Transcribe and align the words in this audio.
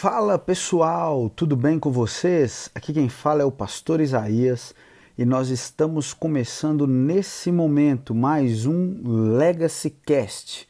Fala 0.00 0.38
pessoal, 0.38 1.28
tudo 1.28 1.54
bem 1.54 1.78
com 1.78 1.92
vocês? 1.92 2.70
Aqui 2.74 2.90
quem 2.90 3.10
fala 3.10 3.42
é 3.42 3.44
o 3.44 3.52
pastor 3.52 4.00
Isaías 4.00 4.74
e 5.18 5.26
nós 5.26 5.50
estamos 5.50 6.14
começando 6.14 6.86
nesse 6.86 7.52
momento 7.52 8.14
mais 8.14 8.64
um 8.64 8.96
Legacy 9.36 9.90
Cast, 9.90 10.66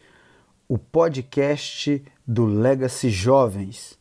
o 0.66 0.76
podcast 0.76 2.02
do 2.26 2.44
Legacy 2.44 3.08
Jovens. 3.08 3.99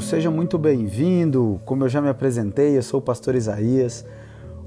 Seja 0.00 0.30
muito 0.30 0.58
bem-vindo. 0.58 1.60
Como 1.64 1.84
eu 1.84 1.88
já 1.88 2.00
me 2.00 2.08
apresentei, 2.08 2.76
eu 2.76 2.82
sou 2.82 3.00
o 3.00 3.02
pastor 3.02 3.34
Isaías, 3.34 4.04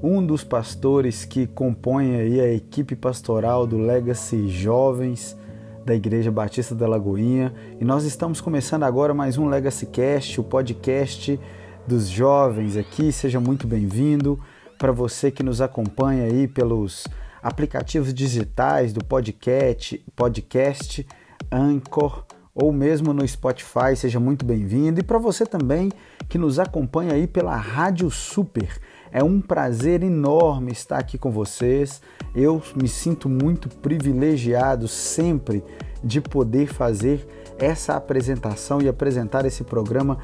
um 0.02 0.24
dos 0.24 0.42
pastores 0.42 1.24
que 1.24 1.46
compõem 1.46 2.16
aí 2.16 2.40
a 2.40 2.52
equipe 2.52 2.96
pastoral 2.96 3.66
do 3.66 3.78
Legacy 3.78 4.48
Jovens 4.48 5.36
da 5.84 5.94
Igreja 5.94 6.30
Batista 6.30 6.74
da 6.74 6.86
Lagoinha, 6.86 7.52
e 7.80 7.84
nós 7.84 8.04
estamos 8.04 8.40
começando 8.40 8.84
agora 8.84 9.14
mais 9.14 9.38
um 9.38 9.48
Legacy 9.48 9.86
Cast, 9.86 10.40
o 10.40 10.44
podcast 10.44 11.40
dos 11.86 12.08
jovens 12.08 12.76
aqui. 12.76 13.10
Seja 13.10 13.40
muito 13.40 13.66
bem-vindo. 13.66 14.38
Para 14.78 14.92
você 14.92 15.30
que 15.30 15.42
nos 15.42 15.60
acompanha 15.60 16.24
aí 16.24 16.46
pelos 16.46 17.04
aplicativos 17.42 18.12
digitais 18.12 18.92
do 18.92 19.04
podcast, 19.04 20.02
podcast 20.14 21.06
Anchor, 21.50 22.24
ou 22.60 22.72
mesmo 22.72 23.14
no 23.14 23.26
Spotify, 23.26 23.96
seja 23.96 24.20
muito 24.20 24.44
bem-vindo. 24.44 25.00
E 25.00 25.02
para 25.02 25.18
você 25.18 25.46
também 25.46 25.90
que 26.28 26.36
nos 26.36 26.58
acompanha 26.58 27.14
aí 27.14 27.26
pela 27.26 27.56
Rádio 27.56 28.10
Super, 28.10 28.78
é 29.10 29.24
um 29.24 29.40
prazer 29.40 30.02
enorme 30.02 30.70
estar 30.70 30.98
aqui 30.98 31.16
com 31.16 31.30
vocês. 31.30 32.02
Eu 32.34 32.62
me 32.76 32.86
sinto 32.86 33.28
muito 33.28 33.68
privilegiado 33.68 34.86
sempre 34.86 35.64
de 36.04 36.20
poder 36.20 36.66
fazer 36.66 37.26
essa 37.58 37.96
apresentação 37.96 38.80
e 38.80 38.88
apresentar 38.88 39.44
esse 39.46 39.64
programa 39.64 40.18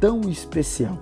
tão 0.00 0.22
especial. 0.22 0.98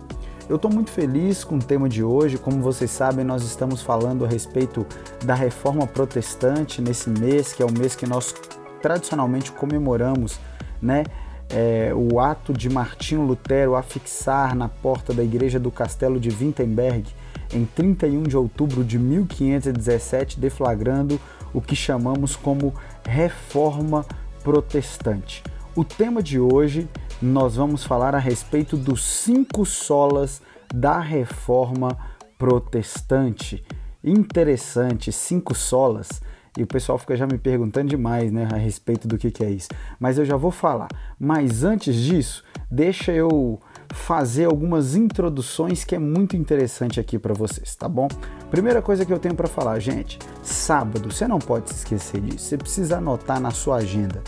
Eu 0.48 0.56
estou 0.56 0.70
muito 0.70 0.90
feliz 0.90 1.44
com 1.44 1.56
o 1.56 1.62
tema 1.62 1.88
de 1.88 2.02
hoje. 2.02 2.36
Como 2.36 2.60
vocês 2.60 2.90
sabem, 2.90 3.24
nós 3.24 3.44
estamos 3.44 3.80
falando 3.80 4.24
a 4.24 4.28
respeito 4.28 4.84
da 5.24 5.34
reforma 5.34 5.86
protestante 5.86 6.82
nesse 6.82 7.08
mês, 7.08 7.52
que 7.52 7.62
é 7.62 7.66
o 7.66 7.72
mês 7.72 7.94
que 7.94 8.06
nós 8.06 8.34
tradicionalmente 8.82 9.52
comemoramos 9.52 10.38
né? 10.80 11.04
É, 11.52 11.92
o 11.94 12.20
ato 12.20 12.52
de 12.52 12.68
Martinho 12.70 13.22
Lutero 13.22 13.74
a 13.74 13.82
fixar 13.82 14.54
na 14.54 14.68
porta 14.68 15.12
da 15.12 15.22
igreja 15.22 15.58
do 15.58 15.70
castelo 15.70 16.20
de 16.20 16.28
Wittenberg 16.28 17.04
em 17.52 17.64
31 17.64 18.22
de 18.22 18.36
outubro 18.36 18.84
de 18.84 18.98
1517, 18.98 20.38
deflagrando 20.38 21.20
o 21.52 21.60
que 21.60 21.74
chamamos 21.74 22.36
como 22.36 22.72
Reforma 23.04 24.06
Protestante. 24.44 25.42
O 25.74 25.84
tema 25.84 26.22
de 26.22 26.38
hoje 26.38 26.88
nós 27.20 27.56
vamos 27.56 27.84
falar 27.84 28.14
a 28.14 28.18
respeito 28.18 28.76
dos 28.76 29.04
cinco 29.04 29.66
solas 29.66 30.40
da 30.72 31.00
Reforma 31.00 31.96
Protestante. 32.38 33.64
Interessante, 34.02 35.12
cinco 35.12 35.54
solas 35.54 36.22
e 36.56 36.62
o 36.62 36.66
pessoal 36.66 36.98
fica 36.98 37.16
já 37.16 37.26
me 37.26 37.38
perguntando 37.38 37.88
demais 37.88 38.32
né, 38.32 38.48
a 38.52 38.56
respeito 38.56 39.06
do 39.06 39.16
que, 39.16 39.30
que 39.30 39.44
é 39.44 39.50
isso. 39.50 39.68
Mas 39.98 40.18
eu 40.18 40.24
já 40.24 40.36
vou 40.36 40.50
falar. 40.50 40.88
Mas 41.18 41.64
antes 41.64 41.94
disso, 41.94 42.44
deixa 42.70 43.12
eu 43.12 43.60
fazer 43.92 44.44
algumas 44.44 44.94
introduções 44.94 45.84
que 45.84 45.94
é 45.94 45.98
muito 45.98 46.36
interessante 46.36 47.00
aqui 47.00 47.18
para 47.18 47.34
vocês, 47.34 47.74
tá 47.74 47.88
bom? 47.88 48.08
Primeira 48.50 48.80
coisa 48.80 49.04
que 49.04 49.12
eu 49.12 49.18
tenho 49.18 49.34
para 49.34 49.48
falar, 49.48 49.78
gente, 49.80 50.18
sábado, 50.42 51.12
você 51.12 51.26
não 51.26 51.38
pode 51.38 51.70
se 51.70 51.76
esquecer 51.76 52.20
disso. 52.20 52.44
Você 52.46 52.56
precisa 52.56 52.98
anotar 52.98 53.40
na 53.40 53.50
sua 53.50 53.76
agenda. 53.76 54.22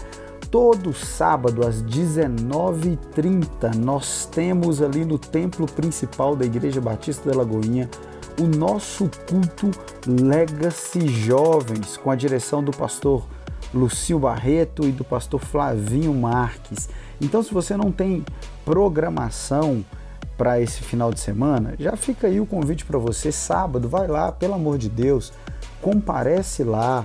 Todo 0.50 0.92
sábado 0.92 1.66
às 1.66 1.82
19h30 1.82 3.74
nós 3.76 4.26
temos 4.26 4.82
ali 4.82 5.04
no 5.04 5.18
templo 5.18 5.66
principal 5.66 6.36
da 6.36 6.44
Igreja 6.44 6.80
Batista 6.80 7.30
da 7.30 7.38
Lagoinha 7.38 7.88
o 8.40 8.44
nosso 8.44 9.10
culto 9.28 9.70
Legacy 10.06 11.06
Jovens, 11.06 11.96
com 11.96 12.10
a 12.10 12.16
direção 12.16 12.62
do 12.62 12.70
pastor 12.70 13.26
Lucio 13.74 14.18
Barreto 14.18 14.84
e 14.84 14.92
do 14.92 15.04
pastor 15.04 15.40
Flavinho 15.40 16.14
Marques. 16.14 16.88
Então, 17.20 17.42
se 17.42 17.52
você 17.52 17.76
não 17.76 17.90
tem 17.90 18.24
programação 18.64 19.84
para 20.36 20.60
esse 20.60 20.82
final 20.82 21.12
de 21.12 21.20
semana, 21.20 21.74
já 21.78 21.96
fica 21.96 22.26
aí 22.26 22.40
o 22.40 22.46
convite 22.46 22.84
para 22.84 22.98
você. 22.98 23.30
Sábado, 23.30 23.88
vai 23.88 24.06
lá, 24.06 24.32
pelo 24.32 24.54
amor 24.54 24.78
de 24.78 24.88
Deus, 24.88 25.32
comparece 25.80 26.64
lá, 26.64 27.04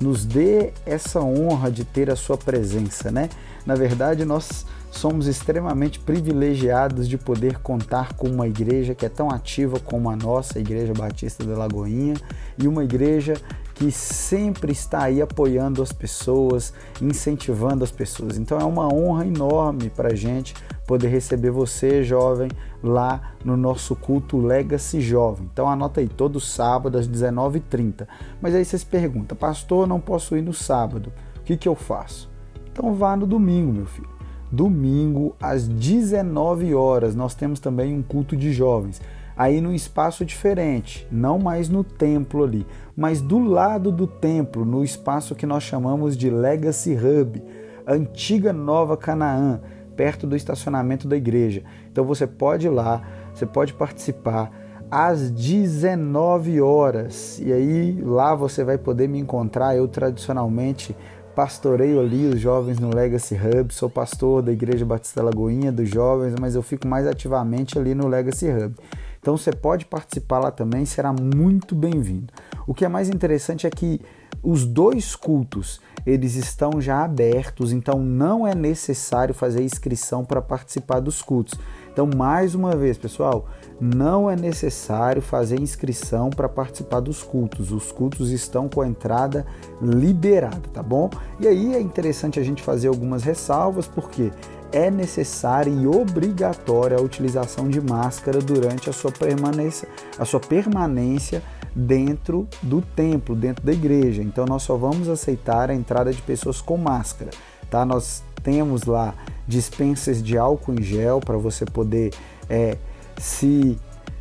nos 0.00 0.24
dê 0.24 0.72
essa 0.86 1.20
honra 1.20 1.70
de 1.70 1.84
ter 1.84 2.10
a 2.10 2.16
sua 2.16 2.38
presença, 2.38 3.10
né? 3.10 3.28
Na 3.66 3.74
verdade, 3.74 4.24
nós 4.24 4.64
somos 4.90 5.26
extremamente 5.26 6.00
privilegiados 6.00 7.08
de 7.08 7.16
poder 7.16 7.58
contar 7.60 8.14
com 8.14 8.28
uma 8.28 8.48
igreja 8.48 8.94
que 8.94 9.06
é 9.06 9.08
tão 9.08 9.30
ativa 9.30 9.78
como 9.78 10.10
a 10.10 10.16
nossa, 10.16 10.58
a 10.58 10.60
Igreja 10.60 10.92
Batista 10.92 11.44
da 11.44 11.56
Lagoinha, 11.56 12.14
e 12.58 12.66
uma 12.66 12.84
igreja 12.84 13.34
que 13.74 13.90
sempre 13.90 14.72
está 14.72 15.04
aí 15.04 15.22
apoiando 15.22 15.82
as 15.82 15.92
pessoas, 15.92 16.74
incentivando 17.00 17.82
as 17.82 17.90
pessoas. 17.90 18.36
Então 18.36 18.58
é 18.58 18.64
uma 18.64 18.92
honra 18.92 19.26
enorme 19.26 19.88
para 19.88 20.12
a 20.12 20.14
gente 20.14 20.54
poder 20.86 21.08
receber 21.08 21.50
você, 21.50 22.02
jovem, 22.02 22.50
lá 22.82 23.34
no 23.44 23.56
nosso 23.56 23.94
culto 23.94 24.36
Legacy 24.36 25.00
Jovem. 25.00 25.48
Então 25.50 25.68
anota 25.68 26.00
aí, 26.00 26.08
todo 26.08 26.40
sábado 26.40 26.98
às 26.98 27.08
19h30. 27.08 28.06
Mas 28.40 28.54
aí 28.54 28.64
vocês 28.64 28.84
perguntam, 28.84 29.38
pastor, 29.38 29.86
não 29.86 30.00
posso 30.00 30.36
ir 30.36 30.42
no 30.42 30.52
sábado, 30.52 31.12
o 31.38 31.42
que, 31.42 31.56
que 31.56 31.68
eu 31.68 31.76
faço? 31.76 32.28
Então 32.70 32.92
vá 32.92 33.16
no 33.16 33.26
domingo, 33.26 33.72
meu 33.72 33.86
filho 33.86 34.19
domingo 34.50 35.34
às 35.40 35.68
19 35.68 36.74
horas. 36.74 37.14
Nós 37.14 37.34
temos 37.34 37.60
também 37.60 37.94
um 37.94 38.02
culto 38.02 38.36
de 38.36 38.52
jovens. 38.52 39.00
Aí 39.36 39.60
num 39.60 39.72
espaço 39.72 40.24
diferente, 40.24 41.06
não 41.10 41.38
mais 41.38 41.68
no 41.68 41.82
templo 41.82 42.44
ali, 42.44 42.66
mas 42.94 43.22
do 43.22 43.38
lado 43.38 43.90
do 43.90 44.06
templo, 44.06 44.64
no 44.66 44.84
espaço 44.84 45.34
que 45.34 45.46
nós 45.46 45.62
chamamos 45.62 46.14
de 46.16 46.28
Legacy 46.28 46.94
Hub, 46.94 47.42
antiga 47.86 48.52
Nova 48.52 48.96
Canaã, 48.96 49.60
perto 49.96 50.26
do 50.26 50.36
estacionamento 50.36 51.08
da 51.08 51.16
igreja. 51.16 51.62
Então 51.90 52.04
você 52.04 52.26
pode 52.26 52.66
ir 52.66 52.70
lá, 52.70 53.02
você 53.32 53.46
pode 53.46 53.72
participar 53.72 54.50
às 54.90 55.30
19 55.30 56.60
horas. 56.60 57.38
E 57.38 57.52
aí 57.52 58.00
lá 58.02 58.34
você 58.34 58.64
vai 58.64 58.76
poder 58.76 59.08
me 59.08 59.18
encontrar. 59.18 59.76
Eu 59.76 59.86
tradicionalmente 59.86 60.96
pastoreio 61.34 62.00
ali 62.00 62.26
os 62.26 62.40
jovens 62.40 62.78
no 62.78 62.94
Legacy 62.94 63.34
Hub, 63.34 63.72
sou 63.72 63.88
pastor 63.88 64.42
da 64.42 64.52
Igreja 64.52 64.84
Batista 64.84 65.22
Lagoinha 65.22 65.70
dos 65.70 65.88
jovens, 65.88 66.34
mas 66.38 66.54
eu 66.54 66.62
fico 66.62 66.86
mais 66.86 67.06
ativamente 67.06 67.78
ali 67.78 67.94
no 67.94 68.06
Legacy 68.06 68.48
Hub. 68.50 68.74
Então 69.20 69.36
você 69.36 69.52
pode 69.52 69.84
participar 69.84 70.38
lá 70.38 70.50
também, 70.50 70.84
será 70.84 71.12
muito 71.12 71.74
bem-vindo. 71.74 72.32
O 72.66 72.74
que 72.74 72.84
é 72.84 72.88
mais 72.88 73.08
interessante 73.08 73.66
é 73.66 73.70
que 73.70 74.00
os 74.42 74.64
dois 74.64 75.14
cultos, 75.14 75.80
eles 76.06 76.34
estão 76.34 76.80
já 76.80 77.04
abertos, 77.04 77.72
então 77.72 77.98
não 77.98 78.46
é 78.46 78.54
necessário 78.54 79.34
fazer 79.34 79.62
inscrição 79.62 80.24
para 80.24 80.40
participar 80.40 81.00
dos 81.00 81.20
cultos. 81.20 81.58
Então, 81.92 82.08
mais 82.16 82.54
uma 82.54 82.74
vez, 82.74 82.96
pessoal, 82.96 83.48
não 83.80 84.30
é 84.30 84.36
necessário 84.36 85.22
fazer 85.22 85.58
inscrição 85.58 86.28
para 86.28 86.48
participar 86.48 87.00
dos 87.00 87.22
cultos. 87.22 87.72
Os 87.72 87.90
cultos 87.90 88.30
estão 88.30 88.68
com 88.68 88.82
a 88.82 88.88
entrada 88.88 89.46
liberada, 89.80 90.68
tá 90.72 90.82
bom? 90.82 91.08
E 91.38 91.48
aí 91.48 91.74
é 91.74 91.80
interessante 91.80 92.38
a 92.38 92.42
gente 92.42 92.62
fazer 92.62 92.88
algumas 92.88 93.22
ressalvas, 93.22 93.86
porque 93.86 94.30
é 94.70 94.90
necessária 94.90 95.70
e 95.70 95.86
obrigatória 95.86 96.96
a 96.96 97.00
utilização 97.00 97.68
de 97.68 97.80
máscara 97.80 98.38
durante 98.38 98.90
a 98.90 98.92
sua 98.92 99.10
permanência, 99.10 99.88
a 100.18 100.24
sua 100.24 100.40
permanência 100.40 101.42
dentro 101.74 102.46
do 102.62 102.82
templo, 102.82 103.34
dentro 103.34 103.64
da 103.64 103.72
igreja. 103.72 104.22
Então 104.22 104.44
nós 104.44 104.62
só 104.62 104.76
vamos 104.76 105.08
aceitar 105.08 105.70
a 105.70 105.74
entrada 105.74 106.12
de 106.12 106.20
pessoas 106.22 106.60
com 106.60 106.76
máscara, 106.76 107.30
tá? 107.70 107.84
Nós 107.84 108.22
temos 108.42 108.84
lá 108.84 109.14
dispensas 109.46 110.22
de 110.22 110.38
álcool 110.38 110.74
em 110.74 110.82
gel 110.82 111.20
para 111.20 111.36
você 111.36 111.64
poder 111.64 112.12
é, 112.48 112.76
se 113.20 113.78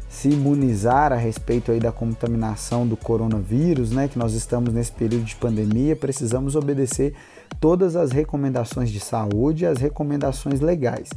se 0.10 0.28
imunizar 0.28 1.14
a 1.14 1.16
respeito 1.16 1.72
aí 1.72 1.80
da 1.80 1.92
contaminação 1.92 2.86
do 2.86 2.98
coronavírus, 2.98 3.92
né, 3.92 4.08
que 4.08 4.18
nós 4.18 4.34
estamos 4.34 4.74
nesse 4.74 4.92
período 4.92 5.24
de 5.24 5.36
pandemia, 5.36 5.96
precisamos 5.96 6.56
obedecer 6.56 7.14
todas 7.60 7.96
as 7.96 8.12
recomendações 8.12 8.90
de 8.90 9.00
saúde 9.00 9.64
e 9.64 9.68
as 9.68 9.78
recomendações 9.78 10.60
legais. 10.62 11.10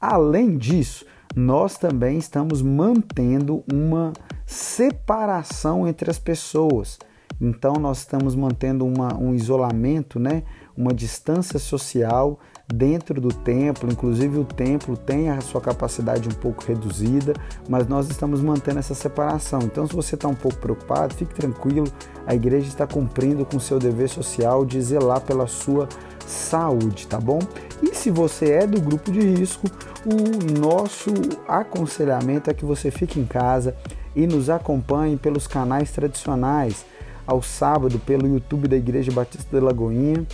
Além 0.00 0.56
disso, 0.56 1.04
nós 1.36 1.76
também 1.76 2.16
estamos 2.16 2.62
mantendo 2.62 3.62
uma 3.70 4.14
separação 4.46 5.86
entre 5.86 6.10
as 6.10 6.18
pessoas. 6.18 6.98
Então 7.40 7.74
nós 7.74 7.98
estamos 7.98 8.34
mantendo 8.34 8.86
uma, 8.86 9.14
um 9.14 9.34
isolamento, 9.34 10.18
né? 10.18 10.42
uma 10.76 10.94
distância 10.94 11.58
social 11.58 12.40
dentro 12.72 13.18
do 13.18 13.28
templo, 13.28 13.90
inclusive 13.90 14.38
o 14.38 14.44
templo 14.44 14.94
tem 14.94 15.30
a 15.30 15.40
sua 15.40 15.60
capacidade 15.60 16.28
um 16.28 16.32
pouco 16.32 16.62
reduzida, 16.64 17.32
mas 17.66 17.88
nós 17.88 18.10
estamos 18.10 18.42
mantendo 18.42 18.78
essa 18.78 18.94
separação. 18.94 19.60
Então, 19.62 19.86
se 19.86 19.94
você 19.94 20.14
está 20.14 20.28
um 20.28 20.34
pouco 20.34 20.58
preocupado, 20.58 21.14
fique 21.14 21.34
tranquilo, 21.34 21.86
a 22.26 22.34
igreja 22.34 22.68
está 22.68 22.86
cumprindo 22.86 23.46
com 23.46 23.58
seu 23.58 23.78
dever 23.78 24.08
social 24.08 24.66
de 24.66 24.80
zelar 24.82 25.22
pela 25.22 25.46
sua 25.46 25.88
saúde, 26.26 27.06
tá 27.06 27.18
bom? 27.18 27.38
E 27.82 27.94
se 27.94 28.10
você 28.10 28.52
é 28.52 28.66
do 28.66 28.80
grupo 28.80 29.10
de 29.10 29.20
risco, 29.20 29.66
o 30.04 30.60
nosso 30.60 31.10
aconselhamento 31.48 32.50
é 32.50 32.54
que 32.54 32.66
você 32.66 32.90
fique 32.90 33.18
em 33.18 33.24
casa 33.24 33.74
e 34.14 34.26
nos 34.26 34.50
acompanhe 34.50 35.16
pelos 35.16 35.46
canais 35.46 35.90
tradicionais, 35.90 36.84
ao 37.26 37.42
sábado 37.42 37.98
pelo 37.98 38.26
YouTube 38.26 38.68
da 38.68 38.76
Igreja 38.76 39.12
Batista 39.12 39.58
da 39.58 39.66
Lagoinha 39.66 40.26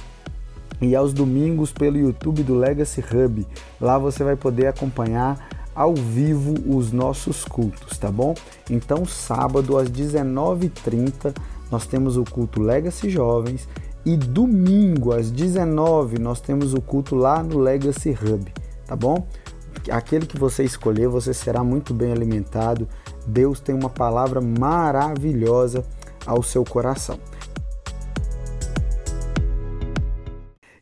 e 0.81 0.95
aos 0.95 1.13
domingos 1.13 1.73
pelo 1.73 1.97
YouTube 1.97 2.43
do 2.43 2.55
Legacy 2.55 3.01
Hub. 3.01 3.47
Lá 3.81 3.99
você 3.99 4.25
vai 4.25 4.37
poder 4.37 4.67
acompanhar 4.67 5.49
ao 5.75 5.95
vivo 5.95 6.55
os 6.67 6.93
nossos 6.93 7.45
cultos, 7.45 7.99
tá 7.99 8.11
bom? 8.11 8.35
Então, 8.71 9.05
sábado 9.05 9.77
às 9.77 9.91
19h30 9.91 11.35
nós 11.71 11.87
temos 11.87 12.17
o 12.17 12.25
culto 12.25 12.63
Legacy 12.63 13.11
Jovens 13.11 13.69
e 14.05 14.17
domingo 14.17 15.13
às 15.13 15.31
19 15.31 16.19
nós 16.19 16.41
temos 16.41 16.75
o 16.75 16.81
culto 16.81 17.17
lá 17.17 17.43
no 17.43 17.59
Legacy 17.59 18.11
Hub, 18.11 18.53
tá 18.87 18.95
bom? 18.95 19.27
Aquele 19.91 20.27
que 20.27 20.39
você 20.39 20.63
escolher, 20.63 21.09
você 21.09 21.35
será 21.35 21.65
muito 21.65 21.93
bem 21.93 22.13
alimentado. 22.13 22.89
Deus 23.27 23.61
tem 23.61 23.75
uma 23.75 23.91
palavra 23.91 24.41
maravilhosa 24.41 25.85
ao 26.25 26.43
seu 26.43 26.65
coração. 26.65 27.19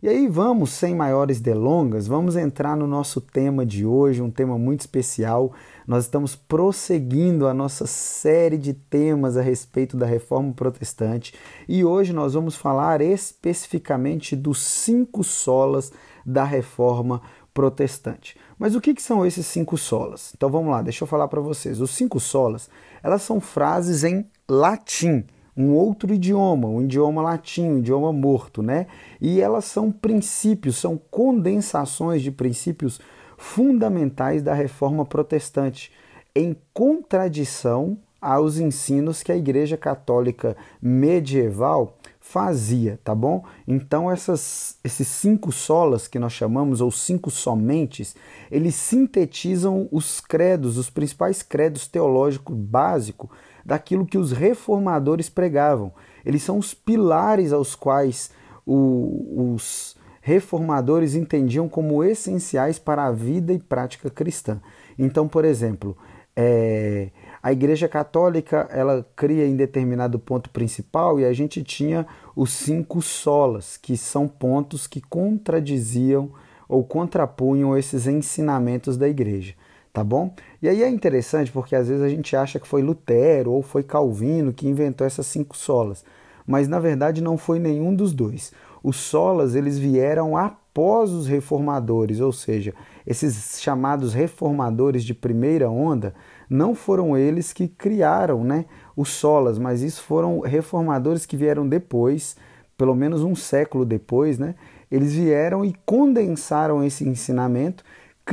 E 0.02 0.08
aí 0.08 0.26
vamos, 0.26 0.70
sem 0.70 0.96
maiores 0.96 1.40
delongas, 1.40 2.08
vamos 2.08 2.34
entrar 2.34 2.76
no 2.76 2.88
nosso 2.88 3.20
tema 3.20 3.64
de 3.64 3.86
hoje, 3.86 4.20
um 4.20 4.32
tema 4.32 4.58
muito 4.58 4.80
especial. 4.80 5.52
Nós 5.86 6.06
estamos 6.06 6.34
prosseguindo 6.34 7.46
a 7.46 7.54
nossa 7.54 7.86
série 7.86 8.58
de 8.58 8.74
temas 8.74 9.36
a 9.36 9.42
respeito 9.42 9.96
da 9.96 10.04
reforma 10.04 10.52
protestante 10.54 11.32
e 11.68 11.84
hoje 11.84 12.12
nós 12.12 12.34
vamos 12.34 12.56
falar 12.56 13.00
especificamente 13.00 14.34
dos 14.34 14.60
cinco 14.60 15.22
solas 15.22 15.92
da 16.26 16.42
reforma 16.42 17.22
protestante. 17.54 18.36
Mas 18.58 18.74
o 18.74 18.80
que, 18.80 18.94
que 18.94 19.02
são 19.02 19.24
esses 19.24 19.46
cinco 19.46 19.78
solas? 19.78 20.32
Então 20.36 20.50
vamos 20.50 20.72
lá, 20.72 20.82
deixa 20.82 21.04
eu 21.04 21.08
falar 21.08 21.28
para 21.28 21.40
vocês. 21.40 21.80
Os 21.80 21.92
cinco 21.92 22.18
solas, 22.18 22.68
elas 23.04 23.22
são 23.22 23.40
frases 23.40 24.02
em 24.02 24.26
latim 24.48 25.24
um 25.56 25.74
outro 25.74 26.12
idioma, 26.14 26.66
um 26.68 26.82
idioma 26.82 27.22
latim, 27.22 27.68
um 27.68 27.78
idioma 27.78 28.12
morto, 28.12 28.62
né? 28.62 28.86
E 29.20 29.40
elas 29.40 29.66
são 29.66 29.92
princípios, 29.92 30.76
são 30.76 30.98
condensações 31.10 32.22
de 32.22 32.30
princípios 32.30 33.00
fundamentais 33.36 34.42
da 34.42 34.54
reforma 34.54 35.04
protestante, 35.04 35.92
em 36.34 36.56
contradição 36.72 37.98
aos 38.20 38.56
ensinos 38.58 39.22
que 39.22 39.32
a 39.32 39.36
Igreja 39.36 39.76
Católica 39.76 40.56
medieval 40.80 41.98
fazia, 42.20 43.00
tá 43.02 43.14
bom? 43.14 43.44
Então 43.66 44.08
essas, 44.08 44.78
esses 44.84 45.08
cinco 45.08 45.50
solas 45.50 46.06
que 46.06 46.20
nós 46.20 46.32
chamamos 46.32 46.80
ou 46.80 46.90
cinco 46.90 47.30
somentes, 47.32 48.14
eles 48.48 48.76
sintetizam 48.76 49.88
os 49.90 50.20
credos, 50.20 50.78
os 50.78 50.88
principais 50.88 51.42
credos 51.42 51.88
teológicos 51.88 52.56
básicos 52.56 53.28
daquilo 53.64 54.06
que 54.06 54.18
os 54.18 54.32
reformadores 54.32 55.28
pregavam. 55.28 55.92
Eles 56.24 56.42
são 56.42 56.58
os 56.58 56.74
pilares 56.74 57.52
aos 57.52 57.74
quais 57.74 58.30
o, 58.66 59.54
os 59.54 59.96
reformadores 60.20 61.14
entendiam 61.14 61.68
como 61.68 62.04
essenciais 62.04 62.78
para 62.78 63.06
a 63.06 63.12
vida 63.12 63.52
e 63.52 63.58
prática 63.58 64.08
cristã. 64.08 64.60
Então, 64.98 65.26
por 65.26 65.44
exemplo, 65.44 65.96
é, 66.36 67.10
a 67.42 67.52
Igreja 67.52 67.88
Católica 67.88 68.68
ela 68.70 69.04
cria 69.16 69.46
em 69.46 69.56
determinado 69.56 70.18
ponto 70.18 70.48
principal 70.50 71.18
e 71.18 71.24
a 71.24 71.32
gente 71.32 71.62
tinha 71.62 72.06
os 72.36 72.52
cinco 72.52 73.02
solas, 73.02 73.76
que 73.76 73.96
são 73.96 74.28
pontos 74.28 74.86
que 74.86 75.00
contradiziam 75.00 76.30
ou 76.68 76.84
contrapunham 76.84 77.76
esses 77.76 78.06
ensinamentos 78.06 78.96
da 78.96 79.08
Igreja 79.08 79.54
tá 79.92 80.02
bom? 80.02 80.34
E 80.60 80.68
aí 80.68 80.82
é 80.82 80.88
interessante 80.88 81.52
porque 81.52 81.76
às 81.76 81.88
vezes 81.88 82.02
a 82.02 82.08
gente 82.08 82.34
acha 82.34 82.58
que 82.58 82.66
foi 82.66 82.82
Lutero 82.82 83.52
ou 83.52 83.62
foi 83.62 83.82
Calvino 83.82 84.52
que 84.52 84.68
inventou 84.68 85.06
essas 85.06 85.26
cinco 85.26 85.56
solas, 85.56 86.04
mas 86.46 86.66
na 86.66 86.78
verdade 86.78 87.22
não 87.22 87.36
foi 87.36 87.58
nenhum 87.58 87.94
dos 87.94 88.12
dois. 88.12 88.52
Os 88.82 88.96
solas 88.96 89.54
eles 89.54 89.78
vieram 89.78 90.36
após 90.36 91.10
os 91.10 91.26
reformadores, 91.26 92.20
ou 92.20 92.32
seja, 92.32 92.74
esses 93.06 93.60
chamados 93.60 94.14
reformadores 94.14 95.04
de 95.04 95.14
primeira 95.14 95.70
onda 95.70 96.14
não 96.48 96.74
foram 96.74 97.16
eles 97.16 97.52
que 97.52 97.68
criaram, 97.68 98.42
né, 98.42 98.64
os 98.96 99.10
solas, 99.10 99.58
mas 99.58 99.82
isso 99.82 100.02
foram 100.02 100.40
reformadores 100.40 101.26
que 101.26 101.36
vieram 101.36 101.68
depois, 101.68 102.36
pelo 102.76 102.94
menos 102.94 103.22
um 103.22 103.34
século 103.34 103.84
depois, 103.84 104.38
né? 104.38 104.54
Eles 104.90 105.14
vieram 105.14 105.64
e 105.64 105.74
condensaram 105.86 106.84
esse 106.84 107.08
ensinamento 107.08 107.82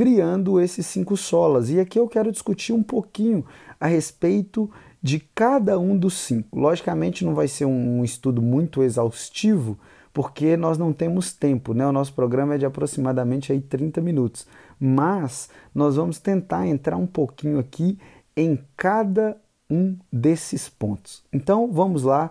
criando 0.00 0.58
esses 0.58 0.86
cinco 0.86 1.14
solas. 1.14 1.68
E 1.68 1.78
aqui 1.78 1.98
eu 1.98 2.08
quero 2.08 2.32
discutir 2.32 2.72
um 2.72 2.82
pouquinho 2.82 3.44
a 3.78 3.86
respeito 3.86 4.70
de 5.02 5.20
cada 5.34 5.78
um 5.78 5.94
dos 5.94 6.14
cinco. 6.14 6.58
Logicamente 6.58 7.22
não 7.22 7.34
vai 7.34 7.46
ser 7.46 7.66
um 7.66 8.02
estudo 8.02 8.40
muito 8.40 8.82
exaustivo, 8.82 9.78
porque 10.10 10.56
nós 10.56 10.78
não 10.78 10.90
temos 10.90 11.34
tempo, 11.34 11.74
né? 11.74 11.86
O 11.86 11.92
nosso 11.92 12.14
programa 12.14 12.54
é 12.54 12.56
de 12.56 12.64
aproximadamente 12.64 13.52
aí 13.52 13.60
30 13.60 14.00
minutos. 14.00 14.46
Mas 14.80 15.50
nós 15.74 15.96
vamos 15.96 16.18
tentar 16.18 16.66
entrar 16.66 16.96
um 16.96 17.06
pouquinho 17.06 17.58
aqui 17.58 17.98
em 18.34 18.58
cada 18.78 19.36
um 19.68 19.98
desses 20.10 20.66
pontos. 20.66 21.22
Então 21.30 21.70
vamos 21.70 22.04
lá, 22.04 22.30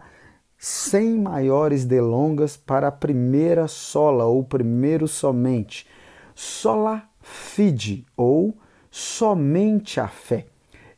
sem 0.57 1.19
maiores 1.19 1.86
delongas, 1.86 2.57
para 2.57 2.88
a 2.88 2.92
primeira 2.92 3.68
sola 3.68 4.25
ou 4.25 4.44
primeiro 4.44 5.07
somente. 5.07 5.86
Sola 6.33 7.08
fide 7.21 8.06
ou 8.16 8.57
somente 8.92 10.00
a 10.00 10.07
fé. 10.07 10.45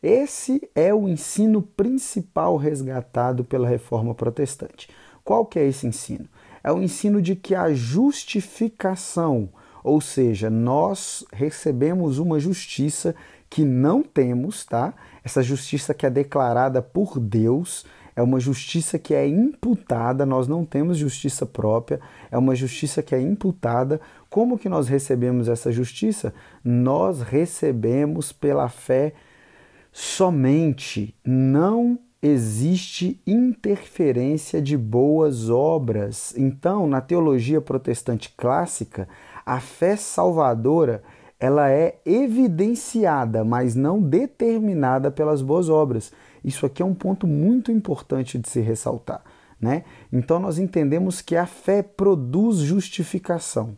Esse 0.02 0.68
é 0.74 0.94
o 0.94 1.08
ensino 1.08 1.62
principal 1.62 2.58
resgatado 2.58 3.44
pela 3.44 3.68
reforma 3.68 4.16
protestante. 4.16 4.90
Qual 5.24 5.46
que 5.46 5.60
é 5.60 5.68
esse 5.68 5.86
ensino? 5.86 6.28
É 6.64 6.72
o 6.72 6.82
ensino 6.82 7.22
de 7.22 7.36
que 7.36 7.54
a 7.54 7.74
justificação, 7.74 9.50
ou 9.84 10.02
seja, 10.02 10.50
nós 10.50 11.24
recebemos 11.32 12.18
uma 12.18 12.40
justiça 12.40 13.16
que 13.50 13.64
não 13.64 14.02
temos, 14.02 14.66
tá? 14.66 14.94
Essa 15.24 15.44
justiça 15.44 15.94
que 15.94 16.06
é 16.06 16.10
declarada 16.10 16.82
por 16.82 17.20
Deus, 17.20 17.86
é 18.16 18.22
uma 18.22 18.40
justiça 18.40 19.00
que 19.00 19.14
é 19.14 19.28
imputada, 19.28 20.26
nós 20.26 20.48
não 20.48 20.66
temos 20.66 20.98
justiça 20.98 21.46
própria, 21.46 22.00
é 22.30 22.38
uma 22.38 22.56
justiça 22.56 23.02
que 23.02 23.16
é 23.16 23.22
imputada. 23.22 24.00
Como 24.30 24.58
que 24.58 24.70
nós 24.70 24.88
recebemos 24.88 25.48
essa 25.48 25.72
justiça? 25.72 26.34
Nós 26.64 27.22
recebemos 27.22 28.32
pela 28.32 28.70
fé 28.70 29.14
somente, 29.92 31.16
não 31.26 32.00
existe 32.22 33.20
interferência 33.26 34.62
de 34.62 34.78
boas 34.78 35.50
obras. 35.50 36.34
Então, 36.38 36.88
na 36.88 37.02
teologia 37.02 37.60
protestante 37.60 38.32
clássica, 38.38 39.08
a 39.46 39.60
fé 39.60 39.96
salvadora 39.96 41.02
ela 41.40 41.72
é 41.72 42.00
evidenciada, 42.06 43.44
mas 43.44 43.74
não 43.74 44.00
determinada 44.00 45.10
pelas 45.10 45.42
boas 45.42 45.70
obras. 45.70 46.12
Isso 46.44 46.66
aqui 46.66 46.82
é 46.82 46.86
um 46.86 46.94
ponto 46.94 47.28
muito 47.28 47.72
importante 47.72 48.38
de 48.38 48.50
se 48.50 48.60
ressaltar. 48.60 49.24
Né? 49.60 49.84
Então 50.12 50.40
nós 50.40 50.58
entendemos 50.58 51.22
que 51.22 51.36
a 51.36 51.46
fé 51.46 51.84
produz 51.84 52.58
justificação. 52.58 53.78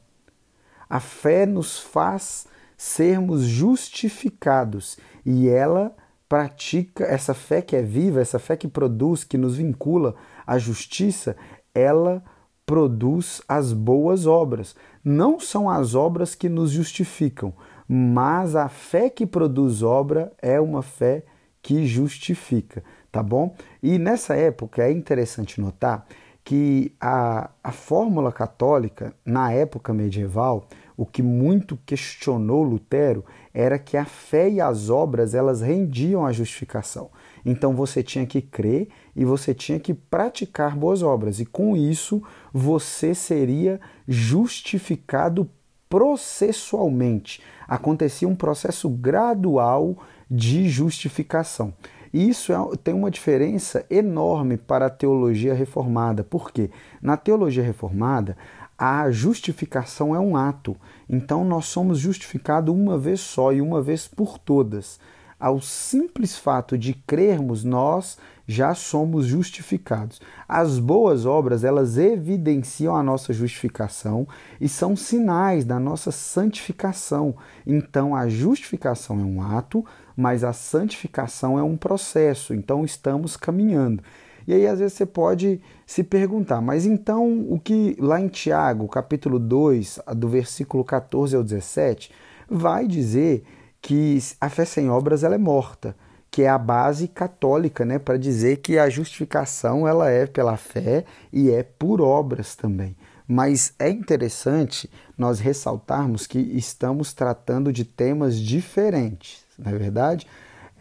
A 0.90 1.00
fé 1.00 1.46
nos 1.46 1.80
faz 1.80 2.48
sermos 2.78 3.44
justificados 3.44 4.98
e 5.26 5.50
ela 5.50 5.96
pratica 6.30 7.04
essa 7.04 7.34
fé 7.34 7.62
que 7.62 7.76
é 7.76 7.82
viva, 7.82 8.22
essa 8.22 8.40
fé 8.40 8.56
que 8.56 8.68
produz, 8.68 9.24
que 9.24 9.38
nos 9.38 9.58
vincula 9.58 10.16
à 10.48 10.58
justiça, 10.58 11.36
ela 11.76 12.24
produz 12.66 13.42
as 13.48 13.74
boas 13.74 14.26
obras. 14.26 14.76
Não 15.04 15.40
são 15.40 15.70
as 15.70 15.96
obras 15.96 16.34
que 16.34 16.50
nos 16.50 16.72
justificam, 16.72 17.54
mas 17.88 18.56
a 18.56 18.70
fé 18.70 19.10
que 19.10 19.26
produz 19.26 19.84
obra 19.84 20.32
é 20.42 20.60
uma 20.60 20.82
fé 20.82 21.24
que 21.64 21.88
justifica, 21.88 22.84
tá 23.10 23.24
bom? 23.24 23.56
E 23.82 23.98
nessa 23.98 24.36
época 24.36 24.84
é 24.84 24.92
interessante 24.92 25.62
notar 25.62 26.06
que 26.44 26.94
a, 27.00 27.50
a 27.64 27.72
fórmula 27.72 28.32
católica, 28.34 29.16
na 29.26 29.50
época 29.54 29.94
medieval, 29.94 30.68
o 30.98 31.06
que 31.06 31.24
muito 31.24 31.80
questionou 31.86 32.64
Lutero 32.64 33.24
era 33.54 33.80
que 33.80 33.96
a 33.96 34.04
fé 34.04 34.50
e 34.50 34.60
as 34.60 34.90
obras 34.90 35.34
elas 35.34 35.62
rendiam 35.62 36.26
a 36.26 36.34
justificação. 36.34 37.10
Então 37.46 37.74
você 37.74 38.04
tinha 38.04 38.26
que 38.26 38.42
crer 38.42 38.90
e 39.16 39.24
você 39.24 39.54
tinha 39.54 39.80
que 39.80 39.94
praticar 39.94 40.76
boas 40.76 41.02
obras, 41.02 41.40
e 41.40 41.46
com 41.46 41.78
isso 41.78 42.22
você 42.52 43.16
seria 43.16 43.80
justificado 44.08 45.50
processualmente. 45.90 47.42
Acontecia 47.68 48.28
um 48.28 48.36
processo 48.36 48.90
gradual 48.90 49.98
de 50.36 50.68
justificação. 50.68 51.72
E 52.12 52.28
isso 52.28 52.52
é, 52.52 52.58
tem 52.84 52.94
uma 52.94 53.12
diferença 53.12 53.86
enorme 53.88 54.58
para 54.58 54.88
a 54.88 54.90
teologia 54.90 55.54
reformada. 55.54 56.24
Por 56.24 56.52
quê? 56.52 56.72
Na 57.00 57.16
teologia 57.16 57.64
reformada, 57.64 58.36
a 58.76 59.12
justificação 59.12 60.16
é 60.16 60.20
um 60.20 60.36
ato. 60.36 60.76
Então 61.08 61.46
nós 61.46 61.66
somos 61.66 62.00
justificados 62.00 62.74
uma 62.74 62.98
vez 62.98 63.20
só 63.20 63.54
e 63.54 63.62
uma 63.62 63.80
vez 63.80 64.08
por 64.08 64.40
todas. 64.40 65.00
Ao 65.40 65.62
simples 65.62 66.36
fato 66.36 66.78
de 66.78 66.94
crermos, 66.94 67.64
nós 67.64 68.18
já 68.48 68.76
somos 68.76 69.26
justificados. 69.26 70.22
As 70.48 70.80
boas 70.80 71.26
obras, 71.26 71.64
elas 71.64 71.98
evidenciam 71.98 72.96
a 72.96 73.04
nossa 73.04 73.32
justificação 73.32 74.28
e 74.60 74.68
são 74.68 74.96
sinais 74.96 75.64
da 75.64 75.80
nossa 75.80 76.12
santificação. 76.12 77.36
Então 77.66 78.16
a 78.16 78.28
justificação 78.28 79.20
é 79.20 79.24
um 79.24 79.42
ato, 79.42 79.86
mas 80.16 80.44
a 80.44 80.54
santificação 80.54 81.58
é 81.58 81.64
um 81.64 81.78
processo, 81.78 82.54
então 82.54 82.84
estamos 82.84 83.38
caminhando. 83.38 84.04
E 84.46 84.54
aí 84.54 84.68
às 84.68 84.80
vezes 84.80 84.94
você 84.94 85.06
pode 85.06 85.62
se 85.86 86.04
perguntar, 86.04 86.62
mas 86.62 86.86
então 86.86 87.46
o 87.50 87.58
que 87.58 87.96
lá 87.98 88.20
em 88.20 88.28
Tiago, 88.28 88.88
capítulo 88.90 89.40
2, 89.40 90.00
do 90.16 90.28
versículo 90.28 90.84
14 90.84 91.36
ao 91.36 91.44
17, 91.44 92.12
vai 92.50 92.86
dizer 92.88 93.44
que 93.82 94.18
a 94.40 94.50
fé 94.50 94.66
sem 94.66 94.90
obras 94.90 95.24
ela 95.24 95.36
é 95.36 95.38
morta, 95.38 95.96
que 96.34 96.42
é 96.42 96.50
a 96.50 96.58
base 96.58 97.08
católica, 97.08 97.86
né, 97.86 98.00
para 98.00 98.18
dizer 98.18 98.58
que 98.58 98.80
a 98.80 98.90
justificação 98.90 99.88
ela 99.88 100.10
é 100.10 100.26
pela 100.26 100.58
fé 100.58 101.06
e 101.32 101.52
é 101.52 101.62
por 101.62 102.02
obras 102.02 102.56
também. 102.56 102.98
Mas 103.28 103.74
é 103.78 103.90
interessante 103.90 104.90
nós 105.16 105.40
ressaltarmos 105.40 106.26
que 106.26 106.40
estamos 106.40 107.14
tratando 107.14 107.72
de 107.72 107.86
temas 107.86 108.36
diferentes 108.36 109.44
não 109.58 109.72
é 109.72 109.76
verdade? 109.76 110.28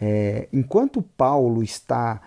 É, 0.00 0.49
enquanto 0.52 1.02
Paulo 1.02 1.62
está 1.62 2.21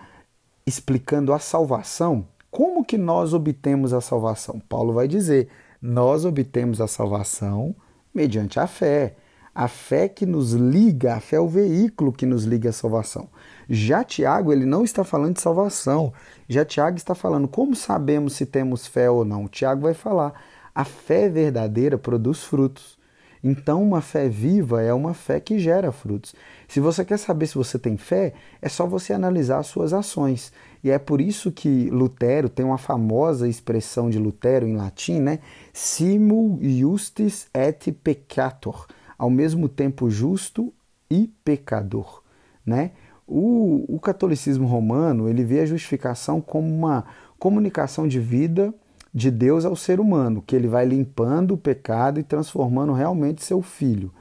explicando 0.64 1.32
a 1.32 1.38
salvação, 1.38 2.26
como 2.50 2.84
que 2.84 2.96
nós 2.96 3.34
obtemos 3.34 3.92
a 3.92 4.00
salvação? 4.00 4.60
Paulo 4.68 4.92
vai 4.92 5.08
dizer: 5.08 5.48
nós 5.80 6.24
obtemos 6.24 6.80
a 6.80 6.86
salvação 6.86 7.74
mediante 8.14 8.58
a 8.58 8.66
fé. 8.66 9.16
A 9.58 9.68
fé 9.68 10.06
que 10.06 10.26
nos 10.26 10.52
liga, 10.52 11.14
a 11.14 11.20
fé 11.20 11.36
é 11.36 11.40
o 11.40 11.48
veículo 11.48 12.12
que 12.12 12.26
nos 12.26 12.44
liga 12.44 12.68
à 12.68 12.72
salvação. 12.74 13.26
Já 13.66 14.04
Tiago, 14.04 14.52
ele 14.52 14.66
não 14.66 14.84
está 14.84 15.02
falando 15.02 15.36
de 15.36 15.40
salvação. 15.40 16.12
Já 16.46 16.62
Tiago 16.62 16.98
está 16.98 17.14
falando 17.14 17.48
como 17.48 17.74
sabemos 17.74 18.34
se 18.34 18.44
temos 18.44 18.86
fé 18.86 19.08
ou 19.08 19.24
não. 19.24 19.48
Tiago 19.48 19.80
vai 19.80 19.94
falar: 19.94 20.34
a 20.74 20.84
fé 20.84 21.30
verdadeira 21.30 21.96
produz 21.96 22.44
frutos. 22.44 22.98
Então, 23.42 23.82
uma 23.82 24.02
fé 24.02 24.28
viva 24.28 24.82
é 24.82 24.92
uma 24.92 25.14
fé 25.14 25.40
que 25.40 25.58
gera 25.58 25.90
frutos. 25.90 26.34
Se 26.68 26.78
você 26.78 27.02
quer 27.02 27.18
saber 27.18 27.46
se 27.46 27.54
você 27.54 27.78
tem 27.78 27.96
fé, 27.96 28.34
é 28.60 28.68
só 28.68 28.86
você 28.86 29.14
analisar 29.14 29.60
as 29.60 29.68
suas 29.68 29.94
ações. 29.94 30.52
E 30.84 30.90
é 30.90 30.98
por 30.98 31.18
isso 31.18 31.50
que 31.50 31.88
Lutero 31.88 32.50
tem 32.50 32.66
uma 32.66 32.76
famosa 32.76 33.48
expressão 33.48 34.10
de 34.10 34.18
Lutero 34.18 34.66
em 34.66 34.76
latim, 34.76 35.18
né? 35.18 35.38
Simul 35.72 36.58
justis 36.60 37.46
et 37.54 37.90
peccator, 37.92 38.86
ao 39.18 39.30
mesmo 39.30 39.68
tempo 39.68 40.10
justo 40.10 40.72
e 41.10 41.32
pecador, 41.44 42.22
né? 42.64 42.92
O, 43.26 43.84
o 43.88 43.98
catolicismo 43.98 44.66
romano 44.66 45.28
ele 45.28 45.44
vê 45.44 45.60
a 45.60 45.66
justificação 45.66 46.40
como 46.40 46.68
uma 46.68 47.04
comunicação 47.38 48.06
de 48.06 48.20
vida 48.20 48.72
de 49.12 49.30
Deus 49.30 49.64
ao 49.64 49.74
ser 49.74 49.98
humano, 49.98 50.42
que 50.46 50.54
ele 50.54 50.68
vai 50.68 50.84
limpando 50.84 51.54
o 51.54 51.58
pecado 51.58 52.20
e 52.20 52.22
transformando 52.22 52.92
realmente 52.92 53.42
seu 53.42 53.62
filho. 53.62 54.12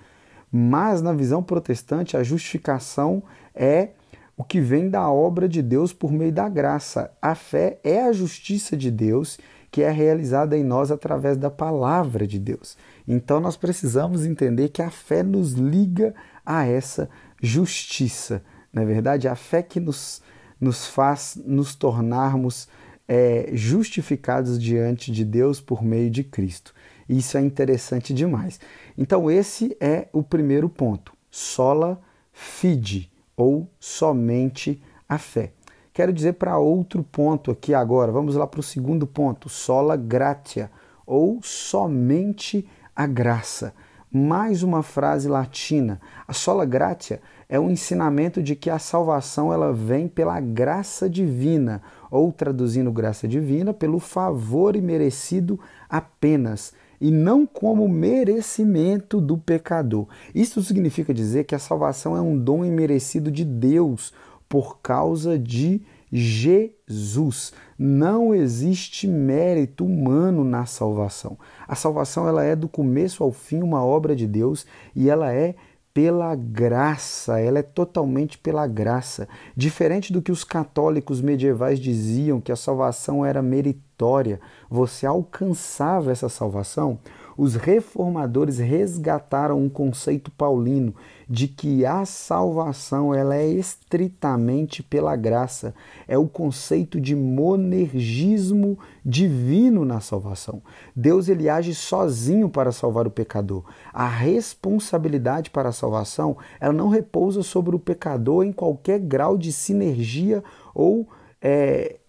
Mas 0.51 1.01
na 1.01 1.11
visão 1.11 1.43
protestante, 1.43 2.15
a 2.15 2.23
justificação 2.23 3.21
é 3.53 3.89
o 4.37 4.43
que 4.43 4.59
vem 4.59 4.89
da 4.89 5.09
obra 5.09 5.47
de 5.47 5.61
Deus 5.61 5.93
por 5.93 6.11
meio 6.11 6.31
da 6.31 6.47
graça. 6.47 7.11
A 7.21 7.35
fé 7.35 7.77
é 7.83 8.03
a 8.03 8.13
justiça 8.13 8.75
de 8.75 8.89
Deus 8.89 9.37
que 9.69 9.81
é 9.81 9.91
realizada 9.91 10.57
em 10.57 10.63
nós 10.63 10.89
através 10.89 11.35
da 11.35 11.49
palavra 11.49 12.25
de 12.25 12.39
Deus. 12.39 12.77
Então 13.07 13.39
nós 13.39 13.55
precisamos 13.55 14.25
entender 14.25 14.69
que 14.69 14.81
a 14.81 14.89
fé 14.89 15.23
nos 15.23 15.53
liga 15.53 16.13
a 16.45 16.65
essa 16.65 17.09
justiça. 17.41 18.43
Na 18.71 18.81
é 18.81 18.85
verdade, 18.85 19.27
a 19.27 19.35
fé 19.35 19.61
que 19.61 19.79
nos, 19.79 20.21
nos 20.59 20.85
faz 20.87 21.39
nos 21.45 21.75
tornarmos 21.75 22.67
é, 23.07 23.49
justificados 23.53 24.59
diante 24.59 25.11
de 25.11 25.23
Deus 25.23 25.61
por 25.61 25.83
meio 25.83 26.09
de 26.09 26.23
Cristo. 26.23 26.73
Isso 27.07 27.37
é 27.37 27.41
interessante 27.41 28.13
demais. 28.13 28.59
Então, 28.97 29.29
esse 29.29 29.77
é 29.79 30.07
o 30.11 30.23
primeiro 30.23 30.67
ponto. 30.67 31.13
Sola 31.29 32.01
fide, 32.33 33.11
ou 33.37 33.69
somente 33.79 34.81
a 35.07 35.17
fé. 35.17 35.51
Quero 35.93 36.11
dizer 36.11 36.33
para 36.33 36.57
outro 36.57 37.03
ponto 37.03 37.51
aqui 37.51 37.73
agora. 37.73 38.11
Vamos 38.11 38.35
lá 38.35 38.45
para 38.45 38.59
o 38.59 38.63
segundo 38.63 39.07
ponto. 39.07 39.47
Sola 39.47 39.95
gratia, 39.95 40.69
ou 41.05 41.39
somente 41.41 42.67
a 42.95 43.05
graça. 43.05 43.73
Mais 44.11 44.63
uma 44.63 44.81
frase 44.81 45.27
latina. 45.27 45.99
A 46.25 46.31
sola 46.31 46.63
gratia 46.63 47.19
é 47.49 47.59
o 47.59 47.69
ensinamento 47.69 48.41
de 48.41 48.55
que 48.55 48.69
a 48.69 48.79
salvação 48.79 49.51
ela 49.51 49.73
vem 49.73 50.07
pela 50.07 50.39
graça 50.39 51.09
divina, 51.09 51.81
ou 52.09 52.31
traduzindo 52.31 52.91
graça 52.93 53.27
divina, 53.27 53.73
pelo 53.73 53.99
favor 53.99 54.75
imerecido 54.75 55.59
apenas, 55.89 56.73
e 57.01 57.11
não 57.11 57.45
como 57.45 57.89
merecimento 57.89 59.19
do 59.19 59.37
pecador. 59.37 60.07
Isso 60.33 60.63
significa 60.63 61.13
dizer 61.13 61.43
que 61.43 61.55
a 61.55 61.59
salvação 61.59 62.15
é 62.15 62.21
um 62.21 62.37
dom 62.37 62.63
imerecido 62.63 63.29
de 63.29 63.43
Deus 63.43 64.13
por 64.47 64.79
causa 64.79 65.37
de 65.37 65.81
Jesus. 66.15 67.51
Não 67.77 68.33
existe 68.33 69.07
mérito 69.07 69.85
humano 69.85 70.43
na 70.43 70.65
salvação. 70.65 71.37
A 71.67 71.75
salvação 71.75 72.27
ela 72.27 72.43
é 72.43 72.55
do 72.55 72.69
começo 72.69 73.23
ao 73.23 73.31
fim 73.31 73.61
uma 73.61 73.83
obra 73.83 74.15
de 74.15 74.25
Deus 74.25 74.65
e 74.95 75.09
ela 75.09 75.33
é 75.33 75.55
pela 75.93 76.35
graça, 76.35 77.39
ela 77.39 77.59
é 77.59 77.63
totalmente 77.63 78.37
pela 78.37 78.67
graça. 78.67 79.27
Diferente 79.55 80.11
do 80.11 80.21
que 80.21 80.31
os 80.31 80.43
católicos 80.43 81.21
medievais 81.21 81.79
diziam 81.79 82.41
que 82.41 82.51
a 82.51 82.55
salvação 82.55 83.25
era 83.25 83.41
meritória, 83.41 84.41
você 84.69 85.05
alcançava 85.05 86.11
essa 86.11 86.27
salvação 86.27 86.99
os 87.37 87.55
reformadores 87.55 88.59
resgataram 88.59 89.61
um 89.61 89.69
conceito 89.69 90.31
paulino 90.31 90.95
de 91.29 91.47
que 91.47 91.85
a 91.85 92.05
salvação 92.05 93.13
ela 93.13 93.35
é 93.35 93.47
estritamente 93.47 94.83
pela 94.83 95.15
graça. 95.15 95.73
É 96.07 96.17
o 96.17 96.27
conceito 96.27 96.99
de 96.99 97.15
monergismo 97.15 98.77
divino 99.03 99.83
na 99.83 99.99
salvação. 99.99 100.61
Deus 100.95 101.27
ele 101.27 101.49
age 101.49 101.73
sozinho 101.73 102.49
para 102.49 102.71
salvar 102.71 103.07
o 103.07 103.11
pecador. 103.11 103.63
A 103.93 104.07
responsabilidade 104.07 105.49
para 105.49 105.69
a 105.69 105.73
salvação 105.73 106.37
ela 106.59 106.73
não 106.73 106.89
repousa 106.89 107.43
sobre 107.43 107.75
o 107.75 107.79
pecador 107.79 108.43
em 108.43 108.51
qualquer 108.51 108.99
grau 108.99 109.37
de 109.37 109.51
sinergia 109.51 110.43
ou 110.73 111.07
é, 111.41 111.99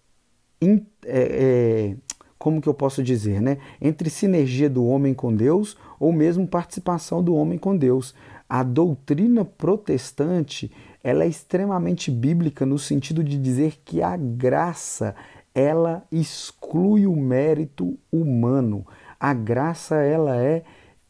in, 0.61 0.85
é, 1.05 1.93
é, 1.93 1.95
como 2.37 2.61
que 2.61 2.69
eu 2.69 2.73
posso 2.73 3.03
dizer, 3.03 3.41
né? 3.41 3.57
Entre 3.81 4.09
sinergia 4.09 4.69
do 4.69 4.85
homem 4.85 5.13
com 5.13 5.35
Deus 5.35 5.77
ou 5.99 6.13
mesmo 6.13 6.47
participação 6.47 7.23
do 7.23 7.35
homem 7.35 7.57
com 7.57 7.75
Deus. 7.75 8.13
A 8.49 8.63
doutrina 8.63 9.43
protestante, 9.43 10.71
ela 11.03 11.23
é 11.23 11.27
extremamente 11.27 12.09
bíblica 12.09 12.65
no 12.65 12.79
sentido 12.79 13.21
de 13.23 13.37
dizer 13.37 13.81
que 13.83 14.01
a 14.01 14.15
graça, 14.15 15.13
ela 15.53 16.05
exclui 16.11 17.05
o 17.07 17.15
mérito 17.15 17.97
humano. 18.11 18.85
A 19.19 19.33
graça, 19.33 19.95
ela 19.95 20.37
é 20.37 20.63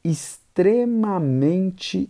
extremamente 0.04 2.10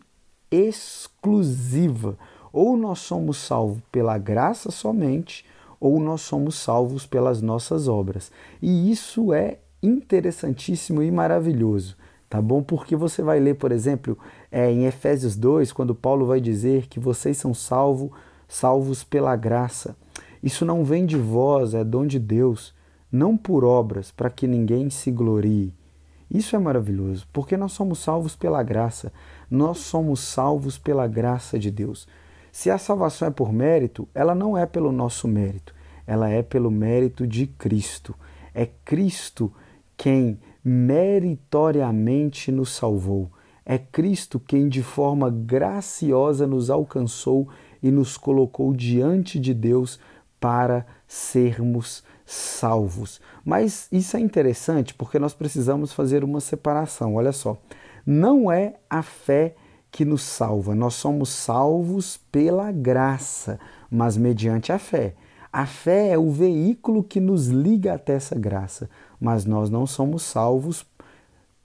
exclusiva. 0.50 2.18
Ou 2.54 2.78
nós 2.78 3.00
somos 3.00 3.38
salvos 3.38 3.82
pela 3.92 4.18
graça 4.18 4.72
somente, 4.72 5.46
ou 5.80 6.00
nós 6.00 6.22
somos 6.22 6.56
salvos 6.56 7.06
pelas 7.06 7.42
nossas 7.42 7.88
obras. 7.88 8.32
E 8.62 8.92
isso 8.92 9.34
é 9.34 9.60
interessantíssimo 9.82 11.04
e 11.04 11.12
maravilhoso, 11.12 11.96
tá 12.30 12.42
bom? 12.42 12.64
Porque 12.64 12.96
você 12.96 13.22
vai 13.22 13.40
ler, 13.40 13.56
por 13.56 13.72
exemplo, 13.72 14.18
é, 14.52 14.72
em 14.72 14.86
Efésios 14.86 15.36
2, 15.36 15.72
quando 15.72 15.96
Paulo 15.96 16.26
vai 16.26 16.40
dizer 16.40 16.88
que 16.88 17.00
vocês 17.00 17.38
são 17.38 17.54
salvo, 17.54 18.12
salvos 18.48 19.04
pela 19.04 19.36
graça. 19.36 19.96
Isso 20.42 20.66
não 20.66 20.84
vem 20.84 21.06
de 21.06 21.18
vós, 21.18 21.74
é 21.74 21.84
dom 21.84 22.06
de 22.06 22.20
Deus, 22.20 22.74
não 23.12 23.36
por 23.36 23.64
obras, 23.64 24.12
para 24.12 24.30
que 24.30 24.48
ninguém 24.48 24.90
se 24.90 25.12
glorie. 25.12 25.74
Isso 26.30 26.56
é 26.56 26.60
maravilhoso, 26.60 27.28
porque 27.32 27.56
nós 27.56 27.72
somos 27.72 28.00
salvos 28.00 28.36
pela 28.36 28.62
graça, 28.62 29.14
nós 29.50 29.80
somos 29.80 30.20
salvos 30.20 30.78
pela 30.78 31.08
graça 31.08 31.58
de 31.58 31.72
Deus. 31.72 32.08
Se 32.52 32.70
a 32.70 32.78
salvação 32.78 33.30
é 33.30 33.32
por 33.32 33.54
mérito, 33.54 34.08
ela 34.14 34.36
não 34.36 34.58
é 34.58 34.66
pelo 34.66 34.92
nosso 34.92 35.28
mérito, 35.28 35.74
ela 36.06 36.30
é 36.30 36.42
pelo 36.42 36.70
mérito 36.70 37.26
de 37.26 37.48
Cristo. 37.48 38.14
É 38.54 38.68
Cristo 38.84 39.54
quem 39.96 40.40
meritoriamente 40.64 42.52
nos 42.52 42.72
salvou. 42.76 43.32
É 43.70 43.78
Cristo 43.78 44.40
quem 44.40 44.70
de 44.70 44.82
forma 44.82 45.30
graciosa 45.30 46.48
nos 46.48 46.70
alcançou 46.70 47.50
e 47.84 47.92
nos 47.92 48.16
colocou 48.16 48.74
diante 48.74 49.38
de 49.38 49.54
Deus 49.54 50.00
para 50.40 50.86
sermos 51.06 52.02
salvos. 52.26 53.20
Mas 53.44 53.90
isso 53.92 54.16
é 54.16 54.22
interessante 54.22 54.94
porque 54.94 55.20
nós 55.20 55.34
precisamos 55.34 55.92
fazer 55.92 56.24
uma 56.24 56.40
separação. 56.40 57.16
Olha 57.16 57.34
só, 57.34 57.58
não 58.06 58.50
é 58.50 58.76
a 58.90 59.04
fé 59.04 59.54
que 59.92 60.06
nos 60.06 60.22
salva, 60.22 60.74
nós 60.74 60.94
somos 60.94 61.28
salvos 61.28 62.16
pela 62.32 62.72
graça, 62.72 63.60
mas 63.92 64.16
mediante 64.16 64.72
a 64.72 64.80
fé. 64.80 65.14
A 65.52 65.66
fé 65.66 66.12
é 66.12 66.18
o 66.18 66.32
veículo 66.32 67.04
que 67.04 67.20
nos 67.20 67.48
liga 67.48 67.96
até 67.96 68.14
essa 68.14 68.36
graça, 68.36 68.90
mas 69.20 69.44
nós 69.44 69.70
não 69.70 69.86
somos 69.86 70.24
salvos 70.24 70.86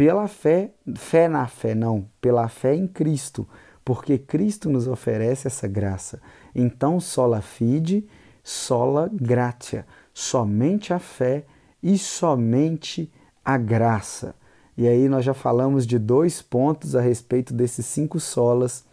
pela 0.03 0.27
fé, 0.27 0.73
fé 0.97 1.29
na 1.29 1.47
fé, 1.47 1.77
não, 1.77 2.09
pela 2.21 2.49
fé 2.49 2.75
em 2.75 2.89
Cristo, 2.89 3.47
porque 3.85 4.19
Cristo 4.19 4.69
nos 4.69 4.89
oferece 4.89 5.47
essa 5.47 5.69
graça. 5.69 6.21
Então, 6.53 6.99
sola 6.99 7.41
fide, 7.41 8.05
sola 8.43 9.09
gratia, 9.13 9.87
somente 10.13 10.93
a 10.93 10.99
fé 10.99 11.45
e 11.81 11.97
somente 11.97 13.13
a 13.45 13.57
graça. 13.57 14.35
E 14.77 14.89
aí 14.89 15.09
nós 15.09 15.25
já 15.25 15.35
falamos 15.35 15.87
de 15.87 16.01
dois 16.01 16.43
pontos 16.43 16.97
a 16.97 17.01
respeito 17.01 17.55
desses 17.55 17.87
cinco 17.87 18.19
solas. 18.19 18.85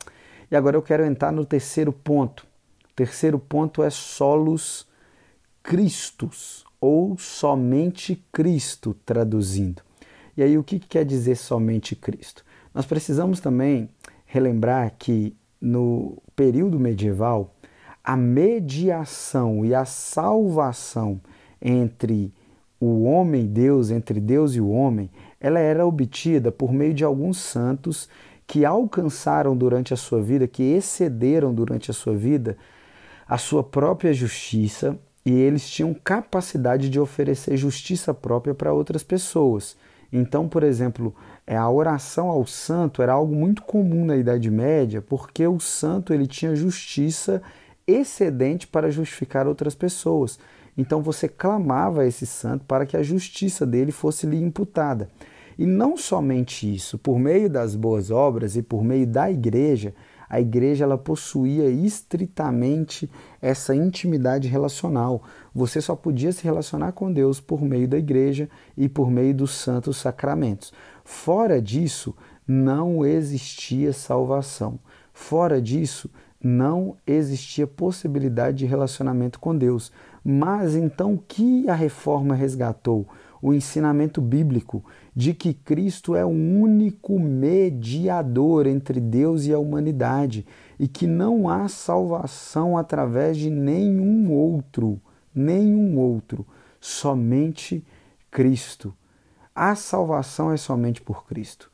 E 0.51 0.55
agora 0.55 0.77
eu 0.77 0.81
quero 0.83 1.03
entrar 1.03 1.31
no 1.31 1.43
terceiro 1.43 1.91
ponto. 1.91 2.45
O 2.87 2.93
terceiro 2.95 3.39
ponto 3.39 3.81
é 3.81 3.89
solos 3.89 4.87
Cristos, 5.63 6.63
ou 6.79 7.17
somente 7.17 8.23
Cristo, 8.31 8.95
traduzindo. 9.03 9.88
E 10.39 10.41
aí 10.41 10.57
o 10.57 10.63
que 10.63 10.79
quer 10.79 11.03
dizer 11.03 11.35
somente 11.35 11.97
Cristo? 11.97 12.45
Nós 12.73 12.85
precisamos 12.85 13.41
também 13.41 13.89
relembrar 14.25 14.95
que 14.97 15.35
no 15.59 16.17
período 16.33 16.79
medieval, 16.79 17.53
a 18.01 18.15
mediação 18.15 19.65
e 19.65 19.75
a 19.75 19.83
salvação 19.83 21.19
entre 21.61 22.33
o 22.79 23.03
homem 23.03 23.43
e 23.43 23.47
Deus, 23.49 23.91
entre 23.91 24.21
Deus 24.21 24.55
e 24.55 24.61
o 24.61 24.69
homem, 24.69 25.11
ela 25.41 25.59
era 25.59 25.85
obtida 25.85 26.53
por 26.53 26.71
meio 26.71 26.93
de 26.93 27.03
alguns 27.03 27.35
santos 27.39 28.07
que 28.47 28.63
alcançaram 28.63 29.57
durante 29.57 29.93
a 29.93 29.97
sua 29.97 30.21
vida, 30.21 30.47
que 30.47 30.63
excederam 30.63 31.53
durante 31.53 31.91
a 31.91 31.93
sua 31.93 32.15
vida 32.15 32.57
a 33.27 33.37
sua 33.37 33.61
própria 33.61 34.13
justiça 34.13 34.97
e 35.25 35.33
eles 35.33 35.69
tinham 35.69 35.93
capacidade 35.93 36.89
de 36.89 36.97
oferecer 36.97 37.57
justiça 37.57 38.13
própria 38.13 38.55
para 38.55 38.71
outras 38.71 39.03
pessoas. 39.03 39.75
Então, 40.11 40.47
por 40.47 40.63
exemplo, 40.63 41.13
é, 41.45 41.55
a 41.55 41.69
oração 41.69 42.27
ao 42.27 42.45
santo 42.45 43.01
era 43.01 43.13
algo 43.13 43.35
muito 43.35 43.61
comum 43.61 44.05
na 44.05 44.15
Idade 44.15 44.49
Média, 44.49 45.01
porque 45.01 45.45
o 45.45 45.59
santo 45.59 46.13
ele 46.13 46.25
tinha 46.25 46.55
justiça 46.55 47.41
excedente 47.85 48.67
para 48.67 48.91
justificar 48.91 49.47
outras 49.47 49.75
pessoas. 49.75 50.39
Então 50.77 51.01
você 51.01 51.27
clamava 51.27 52.01
a 52.01 52.07
esse 52.07 52.25
santo 52.25 52.63
para 52.65 52.85
que 52.85 52.95
a 52.95 53.03
justiça 53.03 53.65
dele 53.65 53.91
fosse 53.91 54.25
lhe 54.25 54.37
imputada. 54.37 55.09
E 55.57 55.65
não 55.65 55.97
somente 55.97 56.73
isso, 56.73 56.97
por 56.97 57.19
meio 57.19 57.49
das 57.49 57.75
boas 57.75 58.09
obras 58.09 58.55
e 58.55 58.61
por 58.61 58.81
meio 58.83 59.05
da 59.05 59.29
igreja, 59.29 59.93
a 60.29 60.39
igreja 60.39 60.83
ela 60.83 60.97
possuía 60.97 61.67
estritamente 61.69 63.09
essa 63.41 63.73
intimidade 63.73 64.47
relacional. 64.47 65.23
Você 65.53 65.81
só 65.81 65.95
podia 65.95 66.31
se 66.31 66.43
relacionar 66.43 66.91
com 66.91 67.11
Deus 67.11 67.39
por 67.39 67.61
meio 67.61 67.87
da 67.87 67.97
igreja 67.97 68.47
e 68.77 68.87
por 68.87 69.09
meio 69.09 69.33
dos 69.33 69.51
santos 69.51 69.97
sacramentos. 69.97 70.71
Fora 71.03 71.59
disso, 71.59 72.15
não 72.47 73.03
existia 73.03 73.91
salvação. 73.91 74.79
Fora 75.11 75.59
disso, 75.59 76.09
não 76.41 76.95
existia 77.05 77.67
possibilidade 77.67 78.59
de 78.59 78.65
relacionamento 78.65 79.39
com 79.39 79.57
Deus. 79.57 79.91
Mas 80.23 80.75
então 80.75 81.15
o 81.15 81.17
que 81.17 81.67
a 81.67 81.73
reforma 81.73 82.35
resgatou? 82.35 83.07
O 83.41 83.53
ensinamento 83.53 84.21
bíblico 84.21 84.83
de 85.19 85.33
que 85.33 85.53
Cristo 85.53 86.15
é 86.15 86.23
o 86.23 86.29
único 86.29 87.19
mediador 87.19 88.65
entre 88.65 89.01
Deus 89.01 89.45
e 89.45 89.53
a 89.53 89.59
humanidade 89.59 90.47
e 90.79 90.87
que 90.87 91.05
não 91.05 91.49
há 91.49 91.67
salvação 91.67 92.77
através 92.77 93.35
de 93.35 93.49
nenhum 93.49 94.31
outro, 94.31 94.97
nenhum 95.35 95.97
outro, 95.97 96.47
somente 96.79 97.85
Cristo. 98.31 98.93
A 99.53 99.75
salvação 99.75 100.53
é 100.53 100.55
somente 100.55 101.01
por 101.01 101.27
Cristo. 101.27 101.69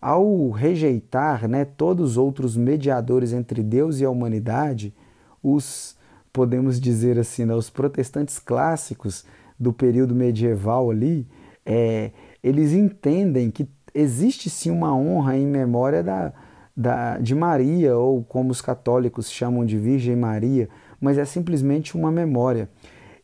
Ao 0.00 0.48
rejeitar 0.48 1.46
né, 1.46 1.66
todos 1.66 2.12
os 2.12 2.16
outros 2.16 2.56
mediadores 2.56 3.34
entre 3.34 3.62
Deus 3.62 4.00
e 4.00 4.06
a 4.06 4.10
humanidade, 4.10 4.94
os, 5.42 5.94
podemos 6.32 6.80
dizer 6.80 7.18
assim, 7.18 7.44
né, 7.44 7.54
os 7.54 7.68
protestantes 7.68 8.38
clássicos 8.38 9.26
do 9.60 9.74
período 9.74 10.14
medieval 10.14 10.90
ali, 10.90 11.28
é, 11.66 12.12
eles 12.42 12.72
entendem 12.72 13.50
que 13.50 13.68
existe 13.94 14.48
sim 14.48 14.70
uma 14.70 14.94
honra 14.94 15.36
em 15.36 15.46
memória 15.46 16.02
da, 16.02 16.32
da, 16.76 17.18
de 17.18 17.34
Maria, 17.34 17.96
ou 17.96 18.22
como 18.22 18.50
os 18.50 18.60
católicos 18.60 19.30
chamam 19.30 19.64
de 19.64 19.76
Virgem 19.76 20.16
Maria, 20.16 20.68
mas 21.00 21.18
é 21.18 21.24
simplesmente 21.24 21.96
uma 21.96 22.10
memória. 22.10 22.68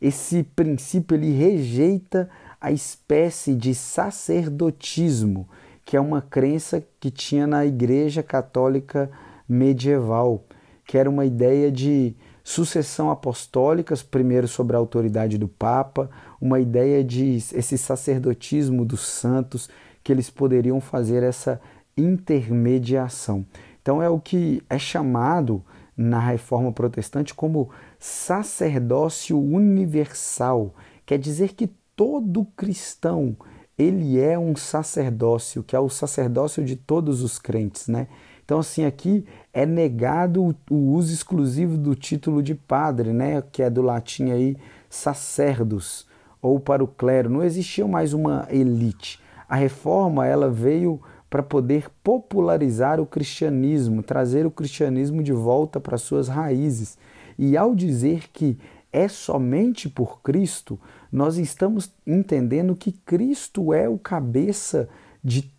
Esse 0.00 0.42
princípio 0.42 1.14
ele 1.14 1.33
rejeita 1.33 2.29
a 2.61 2.72
espécie 2.72 3.55
de 3.55 3.74
sacerdotismo, 3.74 5.48
que 5.85 5.96
é 5.96 6.00
uma 6.00 6.22
crença 6.22 6.83
que 6.98 7.11
tinha 7.11 7.46
na 7.46 7.64
Igreja 7.64 8.22
Católica 8.22 9.11
medieval, 9.48 10.44
que 10.87 10.96
era 10.98 11.09
uma 11.09 11.24
ideia 11.24 11.70
de 11.70 12.16
sucessão 12.42 13.11
apostólica, 13.11 13.94
primeiro 14.11 14.46
sobre 14.48 14.77
a 14.77 14.79
autoridade 14.79 15.38
do 15.38 15.48
Papa, 15.48 16.11
uma 16.44 16.61
ideia 16.61 17.02
de 17.02 17.37
esse 17.37 17.78
sacerdotismo 17.78 18.85
dos 18.85 19.00
santos, 19.00 19.70
que 20.02 20.12
eles 20.12 20.28
poderiam 20.28 20.78
fazer 20.78 21.22
essa 21.22 21.59
intermediação. 21.96 23.46
Então 23.80 24.02
é 24.02 24.11
o 24.11 24.20
que 24.20 24.62
é 24.68 24.78
chamado 24.78 25.64
na 25.96 26.18
reforma 26.18 26.70
protestante 26.70 27.33
como 27.33 27.70
sacerdócio 27.98 29.40
universal. 29.40 30.74
Quer 31.07 31.18
dizer 31.18 31.54
que 31.54 31.70
todo 31.96 32.46
cristão 32.54 33.35
ele 33.78 34.20
é 34.20 34.38
um 34.38 34.54
sacerdócio, 34.54 35.62
que 35.62 35.74
é 35.74 35.80
o 35.80 35.88
sacerdócio 35.88 36.62
de 36.62 36.76
todos 36.76 37.22
os 37.22 37.38
crentes, 37.38 37.88
né? 37.88 38.07
Então, 38.44 38.59
assim, 38.59 38.85
aqui 38.85 39.24
é 39.50 39.64
negado 39.64 40.54
o 40.70 40.74
uso 40.92 41.14
exclusivo 41.14 41.78
do 41.78 41.94
título 41.94 42.42
de 42.42 42.54
padre, 42.54 43.14
né? 43.14 43.42
Que 43.50 43.62
é 43.62 43.70
do 43.70 43.80
latim 43.80 44.30
aí 44.30 44.59
sacerdos 44.90 46.07
ou 46.44 46.61
para 46.61 46.85
o 46.85 46.87
clero. 46.87 47.30
Não 47.30 47.42
existia 47.42 47.88
mais 47.88 48.12
uma 48.12 48.46
elite. 48.50 49.18
A 49.48 49.57
reforma 49.57 50.26
ela 50.26 50.50
veio 50.50 51.00
para 51.30 51.42
poder 51.42 51.88
popularizar 52.02 53.00
o 53.00 53.07
cristianismo, 53.07 54.02
trazer 54.02 54.44
o 54.44 54.50
cristianismo 54.50 55.22
de 55.22 55.33
volta 55.33 55.80
para 55.80 55.96
suas 55.96 56.28
raízes. 56.28 56.98
E 57.38 57.57
ao 57.57 57.74
dizer 57.74 58.28
que 58.30 58.59
é 58.92 59.09
somente 59.09 59.88
por 59.88 60.20
Cristo, 60.20 60.78
nós 61.11 61.38
estamos 61.38 61.90
entendendo 62.07 62.76
que 62.76 62.92
Cristo 62.92 63.72
é 63.72 63.88
o 63.88 63.98
cabeça 63.98 64.87
de, 65.24 65.50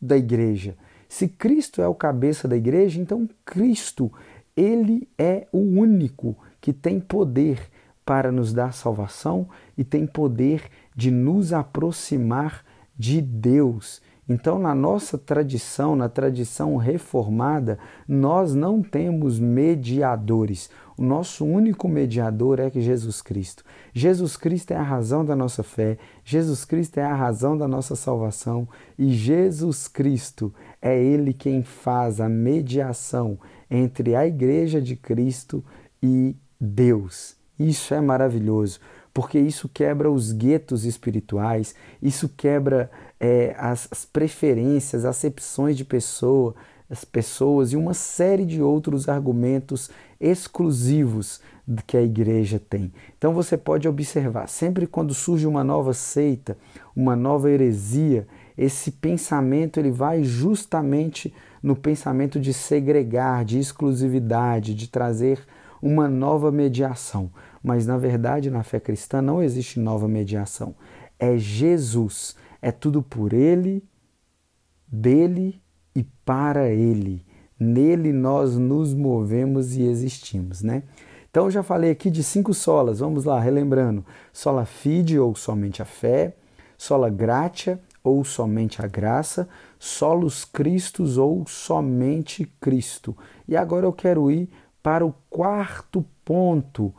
da 0.00 0.16
igreja. 0.16 0.76
Se 1.08 1.28
Cristo 1.28 1.80
é 1.80 1.86
o 1.86 1.94
cabeça 1.94 2.48
da 2.48 2.56
igreja, 2.56 3.00
então 3.00 3.28
Cristo, 3.44 4.12
ele 4.56 5.08
é 5.16 5.46
o 5.52 5.58
único 5.58 6.36
que 6.60 6.72
tem 6.72 6.98
poder 6.98 7.70
para 8.04 8.32
nos 8.32 8.52
dar 8.52 8.72
salvação 8.72 9.48
e 9.82 9.84
tem 9.84 10.06
poder 10.06 10.70
de 10.94 11.10
nos 11.10 11.52
aproximar 11.52 12.64
de 12.96 13.20
Deus. 13.20 14.00
Então, 14.28 14.56
na 14.56 14.76
nossa 14.76 15.18
tradição, 15.18 15.96
na 15.96 16.08
tradição 16.08 16.76
reformada, 16.76 17.80
nós 18.06 18.54
não 18.54 18.80
temos 18.80 19.40
mediadores. 19.40 20.70
O 20.96 21.02
nosso 21.02 21.44
único 21.44 21.88
mediador 21.88 22.60
é 22.60 22.70
Jesus 22.70 23.20
Cristo. 23.20 23.64
Jesus 23.92 24.36
Cristo 24.36 24.70
é 24.70 24.76
a 24.76 24.84
razão 24.84 25.24
da 25.24 25.34
nossa 25.34 25.64
fé, 25.64 25.98
Jesus 26.24 26.64
Cristo 26.64 26.98
é 26.98 27.04
a 27.04 27.16
razão 27.16 27.58
da 27.58 27.66
nossa 27.66 27.96
salvação 27.96 28.68
e 28.96 29.10
Jesus 29.12 29.88
Cristo 29.88 30.54
é 30.80 30.96
Ele 30.96 31.32
quem 31.32 31.64
faz 31.64 32.20
a 32.20 32.28
mediação 32.28 33.36
entre 33.68 34.14
a 34.14 34.24
Igreja 34.24 34.80
de 34.80 34.94
Cristo 34.94 35.64
e 36.00 36.36
Deus. 36.60 37.42
Isso 37.58 37.94
é 37.94 38.00
maravilhoso, 38.00 38.80
porque 39.12 39.38
isso 39.38 39.68
quebra 39.68 40.10
os 40.10 40.32
guetos 40.32 40.84
espirituais, 40.84 41.74
isso 42.00 42.28
quebra 42.28 42.90
é, 43.20 43.54
as, 43.58 43.88
as 43.90 44.04
preferências, 44.04 45.04
acepções 45.04 45.76
de 45.76 45.84
pessoa, 45.84 46.54
as 46.88 47.04
pessoas 47.04 47.72
e 47.72 47.76
uma 47.76 47.94
série 47.94 48.44
de 48.44 48.60
outros 48.60 49.08
argumentos 49.08 49.90
exclusivos 50.20 51.40
que 51.86 51.96
a 51.96 52.02
igreja 52.02 52.58
tem. 52.58 52.92
Então 53.16 53.32
você 53.32 53.56
pode 53.56 53.88
observar, 53.88 54.48
sempre 54.48 54.86
quando 54.86 55.14
surge 55.14 55.46
uma 55.46 55.62
nova 55.62 55.94
seita, 55.94 56.56
uma 56.94 57.16
nova 57.16 57.50
heresia, 57.50 58.26
esse 58.58 58.90
pensamento 58.90 59.78
ele 59.78 59.90
vai 59.90 60.22
justamente 60.22 61.32
no 61.62 61.76
pensamento 61.76 62.40
de 62.40 62.52
segregar, 62.52 63.44
de 63.44 63.58
exclusividade, 63.58 64.74
de 64.74 64.88
trazer 64.88 65.38
uma 65.80 66.08
nova 66.08 66.50
mediação. 66.50 67.30
Mas 67.62 67.86
na 67.86 67.96
verdade, 67.96 68.50
na 68.50 68.62
fé 68.62 68.80
cristã 68.80 69.22
não 69.22 69.42
existe 69.42 69.78
nova 69.78 70.08
mediação. 70.08 70.74
É 71.18 71.36
Jesus, 71.36 72.36
é 72.60 72.72
tudo 72.72 73.02
por 73.02 73.32
ele, 73.32 73.84
dele 74.86 75.62
e 75.94 76.02
para 76.24 76.68
ele. 76.68 77.24
Nele 77.58 78.12
nós 78.12 78.56
nos 78.56 78.92
movemos 78.92 79.76
e 79.76 79.82
existimos, 79.82 80.62
né? 80.62 80.82
Então 81.30 81.50
já 81.50 81.62
falei 81.62 81.90
aqui 81.90 82.10
de 82.10 82.22
cinco 82.22 82.52
solas, 82.52 82.98
vamos 82.98 83.24
lá, 83.24 83.40
relembrando: 83.40 84.04
sola 84.32 84.66
fide 84.66 85.18
ou 85.18 85.34
somente 85.34 85.80
a 85.80 85.84
fé, 85.84 86.36
sola 86.76 87.08
gratia 87.08 87.80
ou 88.04 88.24
somente 88.24 88.82
a 88.82 88.88
graça, 88.88 89.48
solos 89.78 90.44
Cristos 90.44 91.16
ou 91.16 91.46
somente 91.46 92.44
Cristo. 92.60 93.16
E 93.46 93.56
agora 93.56 93.86
eu 93.86 93.92
quero 93.92 94.30
ir 94.30 94.50
para 94.82 95.06
o 95.06 95.14
quarto 95.30 96.04
ponto 96.24 96.92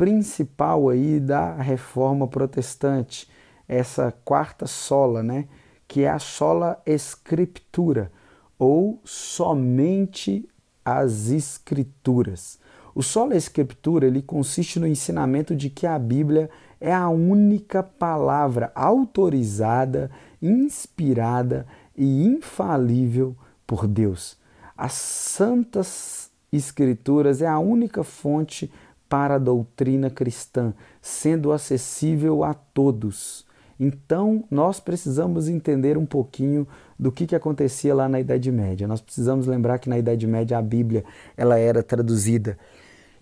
principal 0.00 0.88
aí 0.88 1.20
da 1.20 1.56
reforma 1.56 2.26
protestante, 2.26 3.28
essa 3.68 4.10
quarta 4.24 4.66
sola, 4.66 5.22
né, 5.22 5.46
que 5.86 6.04
é 6.04 6.08
a 6.08 6.18
sola 6.18 6.80
escritura 6.86 8.10
ou 8.58 8.98
somente 9.04 10.48
as 10.82 11.28
escrituras. 11.28 12.58
O 12.94 13.02
sola 13.02 13.36
escritura 13.36 14.06
ele 14.06 14.22
consiste 14.22 14.80
no 14.80 14.86
ensinamento 14.86 15.54
de 15.54 15.68
que 15.68 15.86
a 15.86 15.98
Bíblia 15.98 16.48
é 16.80 16.94
a 16.94 17.10
única 17.10 17.82
palavra 17.82 18.72
autorizada, 18.74 20.10
inspirada 20.40 21.66
e 21.94 22.24
infalível 22.26 23.36
por 23.66 23.86
Deus. 23.86 24.38
As 24.74 24.94
santas 24.94 26.30
escrituras 26.50 27.42
é 27.42 27.46
a 27.46 27.58
única 27.58 28.02
fonte 28.02 28.72
para 29.10 29.34
a 29.34 29.38
doutrina 29.38 30.08
cristã, 30.08 30.72
sendo 31.02 31.52
acessível 31.52 32.44
a 32.44 32.54
todos. 32.54 33.44
Então, 33.78 34.44
nós 34.50 34.78
precisamos 34.78 35.48
entender 35.48 35.98
um 35.98 36.06
pouquinho 36.06 36.66
do 36.98 37.10
que, 37.10 37.26
que 37.26 37.34
acontecia 37.34 37.94
lá 37.94 38.08
na 38.08 38.20
Idade 38.20 38.52
Média. 38.52 38.86
Nós 38.86 39.00
precisamos 39.00 39.46
lembrar 39.46 39.78
que 39.78 39.88
na 39.88 39.98
Idade 39.98 40.26
Média 40.26 40.56
a 40.56 40.62
Bíblia 40.62 41.04
ela 41.36 41.58
era 41.58 41.82
traduzida 41.82 42.56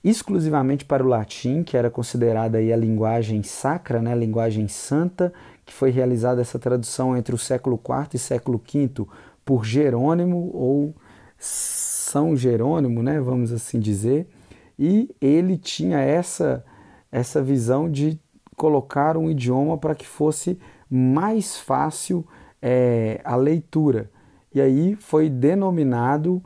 exclusivamente 0.02 0.84
para 0.84 1.02
o 1.02 1.08
latim, 1.08 1.62
que 1.62 1.76
era 1.76 1.90
considerada 1.90 2.58
aí 2.58 2.72
a 2.72 2.76
linguagem 2.76 3.42
sacra, 3.42 4.00
né, 4.00 4.12
a 4.12 4.16
linguagem 4.16 4.68
santa, 4.68 5.32
que 5.64 5.72
foi 5.72 5.90
realizada 5.90 6.40
essa 6.40 6.58
tradução 6.58 7.16
entre 7.16 7.34
o 7.34 7.38
século 7.38 7.80
IV 7.82 8.08
e 8.14 8.18
século 8.18 8.60
V 8.72 9.06
por 9.44 9.64
Jerônimo 9.64 10.50
ou 10.54 10.94
São 11.38 12.36
Jerônimo, 12.36 13.02
né, 13.02 13.20
vamos 13.20 13.52
assim 13.52 13.80
dizer, 13.80 14.28
e 14.78 15.14
ele 15.20 15.56
tinha 15.56 15.98
essa 15.98 16.64
essa 17.10 17.42
visão 17.42 17.90
de 17.90 18.20
colocar 18.56 19.16
um 19.16 19.30
idioma 19.30 19.78
para 19.78 19.94
que 19.94 20.06
fosse 20.06 20.58
mais 20.90 21.56
fácil 21.56 22.26
é, 22.60 23.20
a 23.24 23.36
leitura. 23.36 24.10
E 24.54 24.60
aí 24.60 24.94
foi 24.96 25.28
denominado 25.28 26.42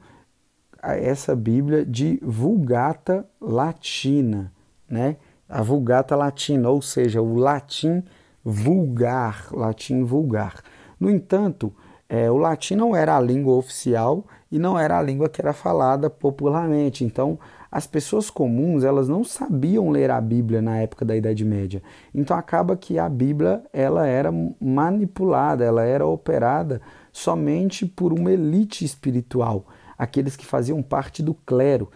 essa 0.83 1.35
Bíblia 1.35 1.85
de 1.85 2.19
Vulgata 2.23 3.27
Latina, 3.41 4.53
né? 4.89 5.17
A 5.49 5.63
Vulgata 5.63 6.17
Latina, 6.17 6.69
ou 6.71 6.83
seja, 6.83 7.21
o 7.21 7.37
latim 7.37 8.03
vulgar, 8.45 9.49
latim 9.53 10.03
vulgar. 10.03 10.63
No 10.99 11.11
entanto, 11.11 11.73
é, 12.09 12.31
o 12.31 12.37
latim 12.37 12.75
não 12.75 12.97
era 12.97 13.17
a 13.17 13.21
língua 13.21 13.55
oficial 13.55 14.27
e 14.51 14.59
não 14.59 14.79
era 14.79 14.99
a 14.99 15.03
língua 15.03 15.29
que 15.29 15.41
era 15.41 15.53
falada 15.53 16.11
popularmente. 16.11 17.05
Então, 17.05 17.39
as 17.73 17.87
pessoas 17.87 18.29
comuns 18.29 18.85
elas 18.85 19.09
não 19.09 19.25
sabiam 19.25 19.89
ler 19.89 20.11
a 20.11 20.21
Bíblia 20.21 20.61
na 20.61 20.77
época 20.77 21.07
da 21.07 21.17
Idade 21.17 21.43
Média. 21.43 21.83
Então 22.15 22.37
acaba 22.37 22.77
que 22.77 22.99
a 22.99 23.09
Bíblia 23.09 23.65
ela 23.73 24.07
era 24.07 24.31
manipulada, 24.61 25.65
ela 25.65 25.83
era 25.83 26.07
operada 26.07 26.83
somente 27.11 27.87
por 27.87 28.13
uma 28.13 28.31
elite 28.31 28.85
espiritual, 28.85 29.67
aqueles 29.97 30.37
que 30.37 30.45
faziam 30.45 30.83
parte 30.83 31.23
do 31.23 31.33
clero. 31.33 31.91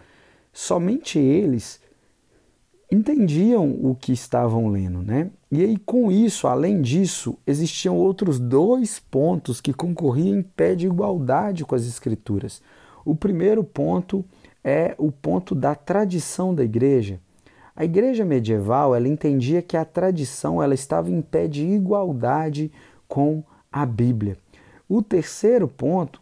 Somente 0.51 1.19
eles 1.19 1.79
entendiam 2.91 3.69
o 3.83 3.93
que 3.93 4.11
estavam 4.11 4.69
lendo, 4.69 5.03
né? 5.03 5.29
E 5.51 5.63
aí 5.63 5.77
com 5.77 6.11
isso, 6.11 6.47
além 6.47 6.81
disso, 6.81 7.37
existiam 7.45 7.95
outros 7.95 8.39
dois 8.39 8.99
pontos 8.99 9.61
que 9.61 9.73
concorriam 9.73 10.39
em 10.39 10.41
pé 10.41 10.73
de 10.73 10.87
igualdade 10.87 11.63
com 11.63 11.75
as 11.75 11.85
escrituras. 11.85 12.63
O 13.05 13.15
primeiro 13.15 13.63
ponto 13.63 14.25
é 14.67 14.93
o 14.97 15.13
ponto 15.13 15.55
da 15.55 15.73
tradição 15.73 16.53
da 16.53 16.61
igreja. 16.61 17.21
A 17.73 17.85
igreja 17.85 18.25
medieval, 18.25 18.93
ela 18.93 19.07
entendia 19.07 19.61
que 19.61 19.77
a 19.77 19.85
tradição 19.85 20.61
ela 20.61 20.73
estava 20.73 21.09
em 21.09 21.21
pé 21.21 21.47
de 21.47 21.65
igualdade 21.65 22.69
com 23.07 23.41
a 23.71 23.85
Bíblia. 23.85 24.35
O 24.89 25.01
terceiro 25.01 25.69
ponto 25.69 26.21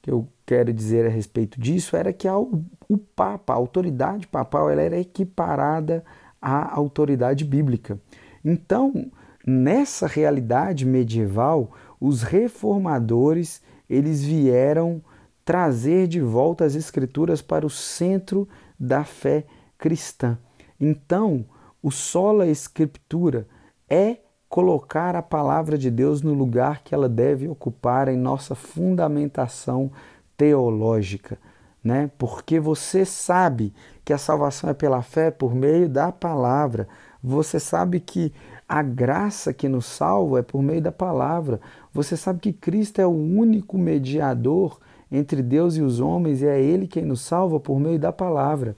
que 0.00 0.12
eu 0.12 0.28
quero 0.46 0.72
dizer 0.72 1.06
a 1.06 1.08
respeito 1.08 1.60
disso 1.60 1.96
era 1.96 2.12
que 2.12 2.28
o 2.28 2.98
Papa, 3.16 3.52
a 3.52 3.56
autoridade 3.56 4.28
papal, 4.28 4.70
ela 4.70 4.82
era 4.82 5.00
equiparada 5.00 6.04
à 6.40 6.72
autoridade 6.72 7.44
bíblica. 7.44 7.98
Então, 8.44 9.10
nessa 9.44 10.06
realidade 10.06 10.86
medieval, 10.86 11.72
os 12.00 12.22
reformadores 12.22 13.60
eles 13.90 14.22
vieram 14.22 15.02
trazer 15.44 16.06
de 16.06 16.20
volta 16.20 16.64
as 16.64 16.74
Escrituras 16.74 17.42
para 17.42 17.66
o 17.66 17.70
centro 17.70 18.48
da 18.78 19.04
fé 19.04 19.44
cristã. 19.78 20.38
Então, 20.80 21.44
o 21.82 21.90
sola 21.90 22.46
escritura 22.46 23.46
é 23.88 24.18
colocar 24.48 25.16
a 25.16 25.22
palavra 25.22 25.78
de 25.78 25.90
Deus 25.90 26.22
no 26.22 26.34
lugar 26.34 26.82
que 26.82 26.94
ela 26.94 27.08
deve 27.08 27.48
ocupar 27.48 28.08
em 28.08 28.16
nossa 28.16 28.54
fundamentação 28.54 29.90
teológica, 30.36 31.38
né? 31.82 32.10
Porque 32.18 32.60
você 32.60 33.04
sabe 33.04 33.72
que 34.04 34.12
a 34.12 34.18
salvação 34.18 34.70
é 34.70 34.74
pela 34.74 35.02
fé 35.02 35.30
por 35.30 35.54
meio 35.54 35.88
da 35.88 36.12
palavra. 36.12 36.86
Você 37.22 37.58
sabe 37.58 37.98
que 37.98 38.32
a 38.68 38.82
graça 38.82 39.52
que 39.52 39.68
nos 39.68 39.86
salva 39.86 40.40
é 40.40 40.42
por 40.42 40.62
meio 40.62 40.82
da 40.82 40.92
palavra. 40.92 41.60
Você 41.92 42.16
sabe 42.16 42.40
que 42.40 42.52
Cristo 42.52 43.00
é 43.00 43.06
o 43.06 43.10
único 43.10 43.78
mediador 43.78 44.78
entre 45.12 45.42
Deus 45.42 45.76
e 45.76 45.82
os 45.82 46.00
homens 46.00 46.42
e 46.42 46.46
é 46.46 46.60
Ele 46.60 46.88
quem 46.88 47.04
nos 47.04 47.20
salva 47.20 47.60
por 47.60 47.78
meio 47.78 47.98
da 47.98 48.10
palavra. 48.10 48.74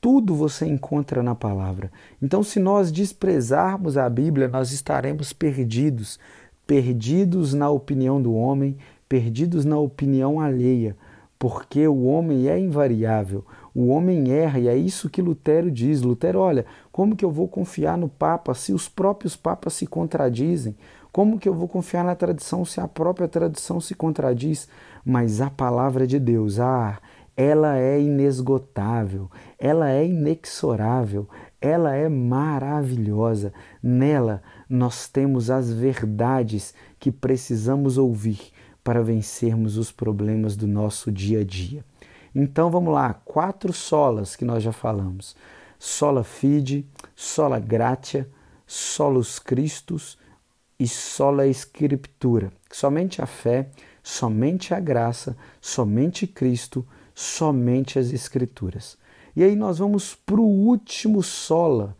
Tudo 0.00 0.34
você 0.34 0.64
encontra 0.66 1.22
na 1.22 1.34
palavra. 1.34 1.90
Então, 2.22 2.42
se 2.42 2.60
nós 2.60 2.92
desprezarmos 2.92 3.98
a 3.98 4.08
Bíblia, 4.08 4.46
nós 4.46 4.70
estaremos 4.70 5.32
perdidos 5.32 6.18
perdidos 6.66 7.54
na 7.54 7.70
opinião 7.70 8.20
do 8.20 8.34
homem, 8.34 8.76
perdidos 9.08 9.64
na 9.64 9.78
opinião 9.78 10.40
alheia, 10.40 10.96
porque 11.38 11.86
o 11.86 12.04
homem 12.06 12.48
é 12.48 12.58
invariável, 12.58 13.44
o 13.74 13.88
homem 13.88 14.32
erra, 14.32 14.58
e 14.58 14.68
é 14.68 14.76
isso 14.76 15.08
que 15.08 15.22
Lutero 15.22 15.70
diz. 15.70 16.02
Lutero, 16.02 16.40
olha, 16.40 16.66
como 16.90 17.14
que 17.14 17.24
eu 17.24 17.30
vou 17.30 17.46
confiar 17.46 17.96
no 17.96 18.08
Papa 18.08 18.52
se 18.54 18.72
os 18.72 18.88
próprios 18.88 19.36
papas 19.36 19.74
se 19.74 19.86
contradizem? 19.86 20.74
Como 21.12 21.38
que 21.38 21.48
eu 21.48 21.54
vou 21.54 21.68
confiar 21.68 22.04
na 22.04 22.14
tradição 22.14 22.64
se 22.64 22.80
a 22.80 22.88
própria 22.88 23.28
tradição 23.28 23.80
se 23.80 23.94
contradiz? 23.94 24.68
Mas 25.08 25.40
a 25.40 25.48
palavra 25.48 26.04
de 26.04 26.18
Deus, 26.18 26.58
ah, 26.58 26.98
ela 27.36 27.78
é 27.78 28.00
inesgotável, 28.00 29.30
ela 29.56 29.88
é 29.88 30.04
inexorável, 30.04 31.28
ela 31.60 31.94
é 31.94 32.08
maravilhosa. 32.08 33.52
Nela 33.80 34.42
nós 34.68 35.06
temos 35.06 35.48
as 35.48 35.72
verdades 35.72 36.74
que 36.98 37.12
precisamos 37.12 37.98
ouvir 37.98 38.50
para 38.82 39.00
vencermos 39.00 39.76
os 39.76 39.92
problemas 39.92 40.56
do 40.56 40.66
nosso 40.66 41.12
dia 41.12 41.42
a 41.42 41.44
dia. 41.44 41.84
Então 42.34 42.68
vamos 42.68 42.92
lá, 42.92 43.14
quatro 43.14 43.72
solas 43.72 44.34
que 44.34 44.44
nós 44.44 44.60
já 44.60 44.72
falamos: 44.72 45.36
sola 45.78 46.24
fide, 46.24 46.84
sola 47.14 47.60
gratia, 47.60 48.28
solus 48.66 49.38
Christus 49.38 50.18
e 50.80 50.88
sola 50.88 51.46
Escritura. 51.46 52.52
Somente 52.70 53.22
a 53.22 53.26
fé, 53.26 53.70
somente 54.06 54.72
a 54.72 54.78
graça, 54.78 55.36
somente 55.60 56.28
Cristo, 56.28 56.86
somente 57.12 57.98
as 57.98 58.12
Escrituras. 58.12 58.96
E 59.34 59.42
aí 59.42 59.56
nós 59.56 59.78
vamos 59.78 60.14
para 60.14 60.40
o 60.40 60.46
último 60.46 61.24
sola, 61.24 61.96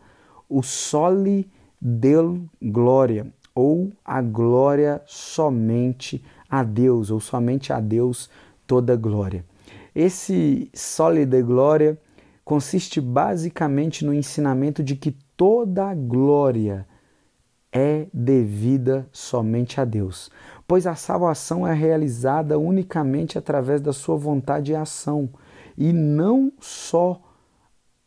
o 0.47 0.63
soli 0.63 1.51
del 1.81 2.39
glória, 2.61 3.27
ou 3.53 3.91
a 4.05 4.21
glória 4.21 5.01
somente 5.05 6.23
a 6.49 6.63
Deus, 6.63 7.11
ou 7.11 7.19
somente 7.19 7.73
a 7.73 7.81
Deus 7.81 8.29
toda 8.65 8.95
glória. 8.95 9.43
Esse 9.93 10.71
soli 10.73 11.25
de 11.25 11.43
glória 11.43 11.99
consiste 12.45 13.01
basicamente 13.01 14.05
no 14.05 14.13
ensinamento 14.13 14.81
de 14.81 14.95
que 14.95 15.11
toda 15.35 15.89
a 15.89 15.93
glória 15.93 16.87
é 17.69 18.07
devida 18.13 19.07
somente 19.11 19.81
a 19.81 19.85
Deus, 19.85 20.31
pois 20.67 20.85
a 20.85 20.95
salvação 20.95 21.65
é 21.65 21.73
realizada 21.73 22.59
unicamente 22.59 23.37
através 23.37 23.79
da 23.79 23.93
sua 23.93 24.17
vontade 24.17 24.73
e 24.73 24.75
ação, 24.75 25.29
e 25.77 25.93
não 25.93 26.51
só 26.59 27.21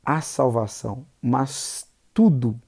a 0.05 0.21
salvação, 0.21 1.07
mas 1.23 1.87
tudo 2.13 2.61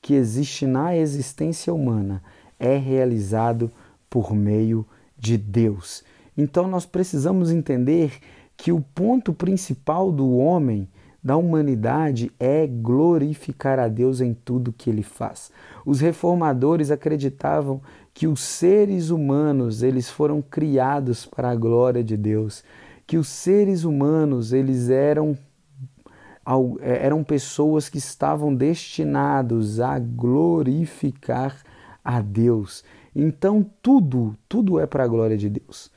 que 0.00 0.14
existe 0.14 0.66
na 0.66 0.96
existência 0.96 1.72
humana 1.72 2.22
é 2.58 2.76
realizado 2.76 3.70
por 4.08 4.32
meio 4.34 4.86
de 5.18 5.36
Deus. 5.36 6.04
Então 6.36 6.68
nós 6.68 6.86
precisamos 6.86 7.50
entender 7.50 8.18
que 8.56 8.72
o 8.72 8.80
ponto 8.80 9.32
principal 9.32 10.12
do 10.12 10.36
homem 10.36 10.88
da 11.22 11.36
humanidade 11.36 12.30
é 12.38 12.66
glorificar 12.66 13.78
a 13.78 13.88
Deus 13.88 14.20
em 14.20 14.34
tudo 14.34 14.74
que 14.74 14.90
ele 14.90 15.02
faz. 15.02 15.50
Os 15.86 16.00
reformadores 16.00 16.90
acreditavam 16.90 17.80
que 18.14 18.28
os 18.28 18.40
seres 18.40 19.10
humanos, 19.10 19.82
eles 19.82 20.08
foram 20.08 20.40
criados 20.40 21.26
para 21.26 21.50
a 21.50 21.56
glória 21.56 22.02
de 22.02 22.16
Deus, 22.16 22.62
que 23.06 23.18
os 23.18 23.28
seres 23.28 23.82
humanos, 23.82 24.52
eles 24.52 24.88
eram 24.88 25.36
é, 26.80 27.06
eram 27.06 27.24
pessoas 27.24 27.88
que 27.88 27.98
estavam 27.98 28.54
destinados 28.54 29.80
a 29.80 29.98
glorificar 29.98 31.56
a 32.04 32.20
Deus. 32.20 32.84
Então 33.16 33.64
tudo, 33.80 34.36
tudo 34.48 34.78
é 34.78 34.86
para 34.86 35.04
a 35.04 35.08
glória 35.08 35.36
de 35.36 35.48
Deus. 35.48 35.90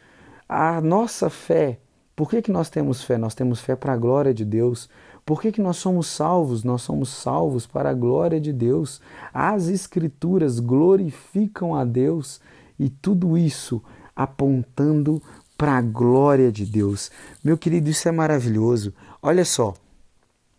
A 0.48 0.80
nossa 0.80 1.30
fé, 1.30 1.80
por 2.16 2.30
que, 2.30 2.42
que 2.42 2.52
nós 2.52 2.70
temos 2.70 3.04
fé? 3.04 3.18
Nós 3.18 3.36
temos 3.36 3.60
fé 3.60 3.76
para 3.76 3.94
a 3.94 3.98
glória 3.98 4.34
de 4.34 4.46
Deus, 4.46 4.90
por 5.28 5.42
que, 5.42 5.52
que 5.52 5.62
nós 5.62 5.76
somos 5.76 6.08
salvos? 6.08 6.64
Nós 6.64 6.84
somos 6.84 7.10
salvos 7.10 7.68
para 7.68 7.90
a 7.90 7.94
glória 7.94 8.40
de 8.40 8.54
Deus. 8.54 9.02
As 9.34 9.68
Escrituras 9.68 10.58
glorificam 10.58 11.76
a 11.76 11.84
Deus 11.84 12.40
e 12.80 12.88
tudo 12.88 13.38
isso 13.38 13.84
apontando 14.16 15.22
para 15.58 15.74
a 15.74 15.82
glória 15.82 16.50
de 16.50 16.66
Deus. 16.66 17.12
Meu 17.44 17.58
querido, 17.58 17.90
isso 17.90 18.08
é 18.08 18.12
maravilhoso. 18.14 18.94
Olha 19.22 19.44
só, 19.44 19.74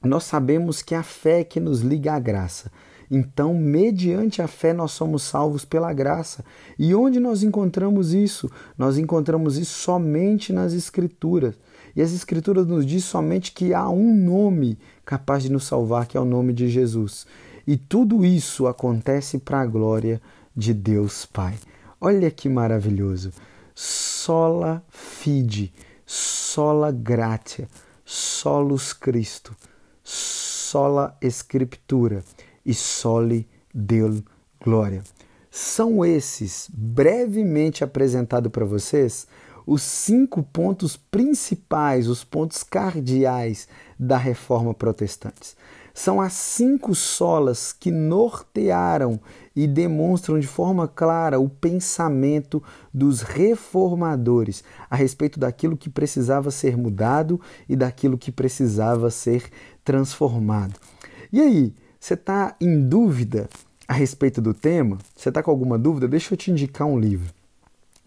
nós 0.05 0.25
sabemos 0.25 0.83
que 0.83 0.95
a 0.95 1.03
fé 1.03 1.41
é 1.41 1.45
que 1.45 1.59
nos 1.59 1.81
liga 1.81 2.13
à 2.13 2.19
graça. 2.19 2.71
Então, 3.11 3.55
mediante 3.55 4.43
a 4.43 4.47
fé, 4.47 4.75
nós 4.75 4.93
somos 4.93 5.23
salvos 5.23 5.65
pela 5.65 5.95
graça. 5.95 6.45
E 6.79 6.95
onde 6.95 7.19
nós 7.19 7.43
encontramos 7.43 8.13
isso? 8.13 8.51
Nós 8.77 8.99
encontramos 8.99 9.57
isso 9.57 9.79
somente 9.79 10.53
nas 10.53 10.75
Escrituras. 10.75 11.55
E 11.95 12.03
as 12.03 12.13
Escrituras 12.13 12.67
nos 12.67 12.87
diz 12.87 13.05
somente 13.05 13.53
que 13.53 13.75
há 13.75 13.89
um 13.89 14.15
nome 14.15 14.79
capaz 15.05 15.43
de 15.43 15.51
nos 15.51 15.65
salvar, 15.65 16.07
que 16.07 16.17
é 16.17 16.21
o 16.21 16.25
nome 16.25 16.53
de 16.53 16.69
Jesus. 16.69 17.27
E 17.67 17.77
tudo 17.77 18.25
isso 18.25 18.67
acontece 18.67 19.39
para 19.39 19.61
a 19.61 19.67
glória 19.67 20.21
de 20.57 20.73
Deus 20.73 21.27
Pai. 21.27 21.55
Olha 22.01 22.31
que 22.31 22.49
maravilhoso. 22.49 23.33
Sola 23.75 24.83
fide, 24.89 25.73
sola 26.05 26.91
gratia, 26.91 27.69
solus 28.05 28.93
Cristo, 28.93 29.55
sola 30.03 31.17
Escritura 31.21 32.25
e 32.65 32.75
sole 32.75 33.49
Deo 33.75 34.23
glória. 34.63 35.03
São 35.51 36.05
esses, 36.05 36.69
brevemente 36.73 37.83
apresentados 37.83 38.51
para 38.51 38.65
vocês, 38.65 39.27
os 39.69 39.83
cinco 39.83 40.43
pontos 40.43 40.97
principais, 40.97 42.09
os 42.09 42.25
pontos 42.25 42.63
cardeais 42.63 43.69
da 43.99 44.17
reforma 44.17 44.73
protestante. 44.73 45.55
São 45.93 46.23
as 46.23 46.33
cinco 46.33 46.95
solas 46.95 47.71
que 47.71 47.91
nortearam 47.91 49.21
e 49.55 49.67
demonstram 49.67 50.41
de 50.41 50.47
forma 50.47 50.89
clara 50.89 51.39
o 51.39 51.51
pensamento 51.51 52.63
dos 52.95 53.21
reformadores 53.21 54.65
a 54.89 54.97
respeito 54.97 55.39
daquilo 55.39 55.77
que 55.77 55.91
precisava 55.91 56.51
ser 56.51 56.75
mudado 56.75 57.39
e 57.69 57.77
daquilo 57.77 58.17
que 58.17 58.33
precisava 58.33 59.11
ser 59.11 59.51
transformado. 59.85 60.81
E 61.31 61.43
aí, 61.43 61.75
você 62.01 62.15
está 62.15 62.57
em 62.59 62.89
dúvida 62.89 63.51
a 63.87 63.93
respeito 63.93 64.41
do 64.41 64.55
tema? 64.55 64.97
Você 65.15 65.29
está 65.29 65.43
com 65.43 65.51
alguma 65.51 65.79
dúvida? 65.79 66.09
Deixa 66.09 66.33
eu 66.33 66.39
te 66.39 66.51
indicar 66.51 66.87
um 66.87 66.99
livro. 66.99 67.35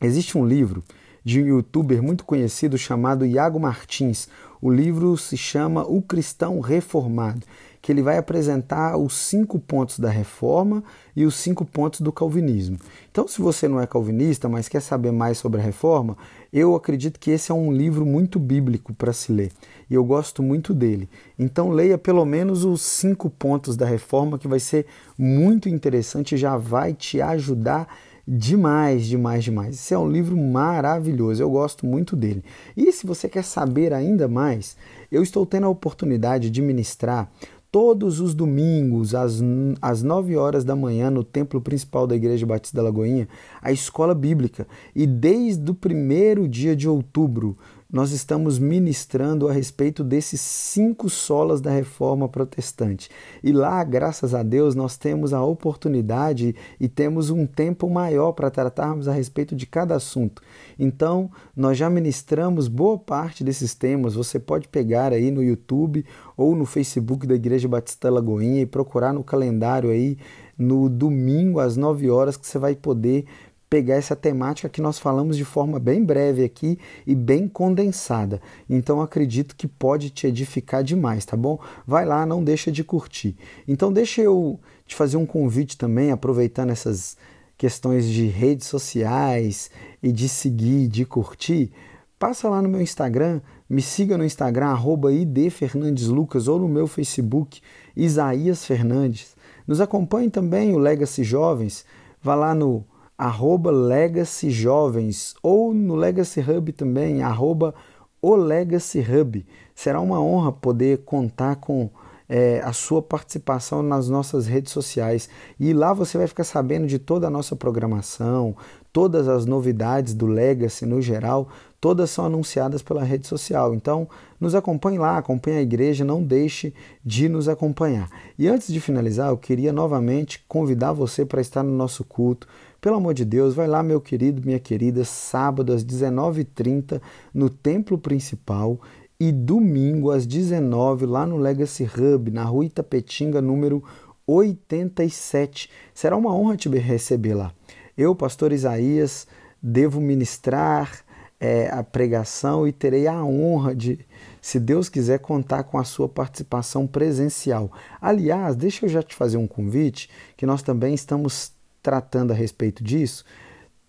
Existe 0.02 0.36
um 0.40 0.46
livro 0.48 0.84
de 1.24 1.42
um 1.42 1.48
youtuber 1.48 2.02
muito 2.02 2.26
conhecido 2.26 2.78
chamado 2.78 3.26
Iago 3.26 3.60
Martins. 3.60 4.28
O 4.62 4.70
livro 4.70 5.18
se 5.18 5.38
chama 5.38 5.84
O 5.84 6.02
Cristão 6.02 6.60
Reformado, 6.60 7.46
que 7.82 7.92
ele 7.92 8.04
vai 8.04 8.18
apresentar 8.18 8.96
os 8.96 9.16
cinco 9.16 9.58
pontos 9.58 9.98
da 9.98 10.10
reforma 10.10 10.84
e 11.16 11.26
os 11.26 11.36
cinco 11.36 11.66
pontos 11.66 12.02
do 12.02 12.12
calvinismo. 12.12 12.78
Então, 13.12 13.28
se 13.28 13.42
você 13.42 13.68
não 13.68 13.82
é 13.82 13.88
calvinista, 13.88 14.48
mas 14.48 14.70
quer 14.70 14.82
saber 14.82 15.12
mais 15.12 15.40
sobre 15.40 15.60
a 15.60 15.64
reforma, 15.64 16.16
eu 16.54 16.76
acredito 16.76 17.20
que 17.20 17.32
esse 17.32 17.52
é 17.52 17.56
um 17.56 17.72
livro 17.72 18.06
muito 18.06 18.38
bíblico 18.38 18.94
para 18.94 19.14
se 19.14 19.32
ler 19.32 19.52
e 19.92 19.94
eu 19.94 20.06
gosto 20.06 20.42
muito 20.42 20.74
dele. 20.74 21.10
Então, 21.38 21.70
leia 21.70 21.98
pelo 21.98 22.24
menos 22.24 22.64
os 22.64 22.82
cinco 22.82 23.30
pontos 23.30 23.76
da 23.76 23.86
reforma, 23.86 24.40
que 24.40 24.48
vai 24.48 24.60
ser 24.60 24.86
muito 25.18 25.68
interessante 25.68 26.36
e 26.36 26.38
já 26.38 26.56
vai 26.56 26.94
te 26.94 27.22
ajudar 27.22 27.94
demais, 28.28 29.06
demais, 29.06 29.44
demais. 29.44 29.76
Esse 29.76 29.94
é 29.94 29.98
um 29.98 30.10
livro 30.10 30.38
maravilhoso, 30.38 31.42
eu 31.42 31.50
gosto 31.50 31.86
muito 31.86 32.16
dele. 32.16 32.44
E 32.76 32.92
se 32.92 33.06
você 33.06 33.28
quer 33.28 33.44
saber 33.44 33.94
ainda 33.94 34.28
mais, 34.28 34.76
eu 35.12 35.24
estou 35.24 35.46
tendo 35.46 35.66
a 35.66 35.70
oportunidade 35.70 36.50
de 36.50 36.62
ministrar 36.62 37.32
todos 37.72 38.20
os 38.20 38.36
domingos, 38.36 39.16
às, 39.16 39.42
às 39.82 40.04
9 40.04 40.36
horas 40.36 40.66
da 40.66 40.76
manhã, 40.76 41.10
no 41.10 41.24
templo 41.24 41.62
principal 41.62 42.06
da 42.06 42.16
Igreja 42.16 42.46
Batista 42.46 42.76
da 42.76 42.84
Lagoinha, 42.84 43.30
a 43.62 43.72
escola 43.72 44.14
bíblica. 44.14 44.68
E 44.94 45.08
desde 45.08 45.72
o 45.72 45.74
primeiro 45.74 46.50
dia 46.50 46.76
de 46.76 46.90
outubro, 46.90 47.58
nós 47.92 48.12
estamos 48.12 48.58
ministrando 48.58 49.50
a 49.50 49.52
respeito 49.52 50.02
desses 50.04 50.40
cinco 50.40 51.10
solas 51.10 51.60
da 51.60 51.70
reforma 51.70 52.30
protestante. 52.30 53.10
E 53.44 53.52
lá, 53.52 53.84
graças 53.84 54.34
a 54.34 54.42
Deus, 54.42 54.76
nós 54.76 54.96
temos 54.96 55.34
a 55.34 55.44
oportunidade 55.44 56.56
e 56.80 56.88
temos 56.88 57.30
um 57.30 57.46
tempo 57.46 57.90
maior 57.90 58.32
para 58.32 58.50
tratarmos 58.50 59.10
a 59.10 59.12
respeito 59.12 59.56
de 59.56 59.66
cada 59.66 59.96
assunto. 59.96 60.42
Então, 60.80 61.30
nós 61.56 61.78
já 61.78 61.90
ministramos 61.90 62.70
boa 62.70 62.98
parte 62.98 63.44
desses 63.44 63.76
temas. 63.76 64.14
Você 64.14 64.40
pode 64.40 64.70
pegar 64.70 65.12
aí 65.12 65.30
no 65.30 65.44
YouTube 65.44 66.06
ou 66.38 66.56
no 66.56 66.66
Facebook 66.66 67.28
da 67.28 67.36
Igreja 67.36 67.68
Batista 67.68 68.10
Lagoinha 68.10 68.62
e 68.62 68.66
procurar 68.66 69.12
no 69.12 69.24
calendário 69.24 69.90
aí 69.90 70.18
no 70.58 70.88
domingo 70.88 71.60
às 71.60 71.76
9 71.76 72.10
horas 72.10 72.38
que 72.38 72.46
você 72.46 72.60
vai 72.60 72.76
poder 72.76 73.26
pegar 73.72 73.96
essa 73.96 74.18
temática 74.18 74.68
que 74.68 74.82
nós 74.82 75.00
falamos 75.00 75.38
de 75.38 75.46
forma 75.46 75.80
bem 75.80 76.04
breve 76.04 76.44
aqui 76.44 76.78
e 77.08 77.16
bem 77.16 77.48
condensada. 77.48 78.42
Então 78.70 79.02
acredito 79.02 79.56
que 79.56 79.66
pode 79.66 80.10
te 80.10 80.28
edificar 80.28 80.84
demais, 80.84 81.24
tá 81.24 81.38
bom? 81.38 81.58
Vai 81.88 82.06
lá, 82.06 82.26
não 82.26 82.44
deixa 82.44 82.70
de 82.70 82.84
curtir. 82.84 83.34
Então 83.66 83.94
deixa 83.94 84.22
eu 84.22 84.60
te 84.86 84.94
fazer 84.94 85.16
um 85.16 85.26
convite 85.26 85.78
também, 85.78 86.12
aproveitando 86.12 86.72
essas 86.72 87.16
questões 87.58 88.10
de 88.10 88.28
redes 88.28 88.68
sociais 88.68 89.72
e 90.04 90.12
de 90.12 90.28
seguir, 90.28 90.90
de 90.90 91.06
curtir. 91.06 91.72
Passa 92.20 92.50
lá 92.50 92.62
no 92.62 92.68
meu 92.68 92.82
Instagram, 92.82 93.40
me 93.70 93.82
siga 93.82 94.18
no 94.18 94.26
Instagram, 94.26 94.76
idfernandeslucas 95.10 96.50
ou 96.50 96.60
no 96.60 96.68
meu 96.68 96.88
Facebook, 96.88 97.62
Isaías 97.96 98.66
Fernandes. 98.66 99.34
Nos 99.66 99.80
acompanhe 99.80 100.30
também 100.30 100.74
o 100.74 100.78
Legacy 100.78 101.24
Jovens, 101.24 101.86
vá 102.22 102.36
lá 102.36 102.54
no 102.54 102.84
arroba 103.22 103.70
Legacy 103.70 104.50
Jovens, 104.50 105.36
ou 105.44 105.76
no 105.76 105.94
Legacy 105.94 106.40
Hub 106.42 106.72
também, 106.72 107.22
arroba 107.22 107.72
o 108.20 108.34
Legacy 108.34 109.00
Hub. 109.00 109.46
Será 109.76 110.02
uma 110.02 110.20
honra 110.20 110.52
poder 110.52 111.04
contar 111.06 111.58
com 111.58 111.88
é, 112.28 112.62
a 112.64 112.74
sua 112.74 113.00
participação 113.00 113.84
nas 113.84 114.10
nossas 114.10 114.48
redes 114.48 114.72
sociais. 114.72 115.30
E 115.60 115.72
lá 115.72 115.94
você 115.94 116.18
vai 116.18 116.26
ficar 116.26 116.44
sabendo 116.44 116.88
de 116.88 116.98
toda 116.98 117.28
a 117.28 117.30
nossa 117.30 117.56
programação, 117.56 118.56
todas 118.92 119.28
as 119.28 119.46
novidades 119.46 120.16
do 120.16 120.26
Legacy 120.26 120.88
no 120.88 121.00
geral, 121.00 121.48
todas 121.80 122.10
são 122.10 122.26
anunciadas 122.26 122.82
pela 122.82 123.04
rede 123.04 123.28
social. 123.28 123.76
Então, 123.76 124.10
nos 124.40 124.56
acompanhe 124.56 124.98
lá, 124.98 125.20
acompanhe 125.20 125.58
a 125.58 125.62
igreja, 125.62 126.04
não 126.04 126.24
deixe 126.24 126.74
de 127.06 127.30
nos 127.30 127.48
acompanhar. 127.48 128.10
E 128.36 128.48
antes 128.48 128.74
de 128.74 128.80
finalizar, 128.80 129.30
eu 129.30 129.38
queria 129.38 129.72
novamente 129.72 130.44
convidar 130.48 130.92
você 130.92 131.24
para 131.24 131.40
estar 131.40 131.62
no 131.62 131.72
nosso 131.72 132.04
culto. 132.04 132.48
Pelo 132.82 132.96
amor 132.96 133.14
de 133.14 133.24
Deus, 133.24 133.54
vai 133.54 133.68
lá, 133.68 133.84
meu 133.84 134.02
querido, 134.02 134.42
minha 134.44 134.60
querida, 134.60 135.06
sábado 135.06 135.72
às 135.72 135.86
19h30 135.86 137.00
no 137.32 137.48
templo 137.48 137.96
principal 137.96 138.82
e 139.20 139.32
domingo 139.32 140.10
às 140.10 140.26
19 140.26 141.06
lá 141.06 141.28
no 141.28 141.38
Legacy 141.38 141.84
Hub, 141.84 142.32
na 142.32 142.44
rua 142.44 142.66
Itapetinga, 142.66 143.40
número 143.40 143.84
87. 144.26 145.70
Será 145.94 146.18
uma 146.18 146.34
honra 146.34 146.58
te 146.58 146.70
receber 146.70 147.36
lá. 147.36 147.54
Eu, 147.96 148.16
pastor 148.16 148.52
Isaías, 148.52 149.28
devo 149.62 150.02
ministrar 150.02 151.06
é, 151.40 151.70
a 151.70 151.84
pregação 151.84 152.68
e 152.68 152.72
terei 152.72 153.06
a 153.06 153.24
honra 153.24 153.76
de, 153.76 154.00
se 154.42 154.60
Deus 154.60 154.90
quiser, 154.90 155.20
contar 155.20 155.66
com 155.66 155.78
a 155.78 155.84
sua 155.84 156.10
participação 156.10 156.88
presencial. 156.88 157.72
Aliás, 158.02 158.56
deixa 158.56 158.88
eu 158.88 158.90
já 158.90 159.04
te 159.04 159.14
fazer 159.14 159.38
um 159.38 159.46
convite, 159.46 160.10
que 160.36 160.48
nós 160.48 160.64
também 160.64 160.96
estamos 160.96 161.61
tratando 161.82 162.32
a 162.32 162.36
respeito 162.36 162.84
disso. 162.84 163.26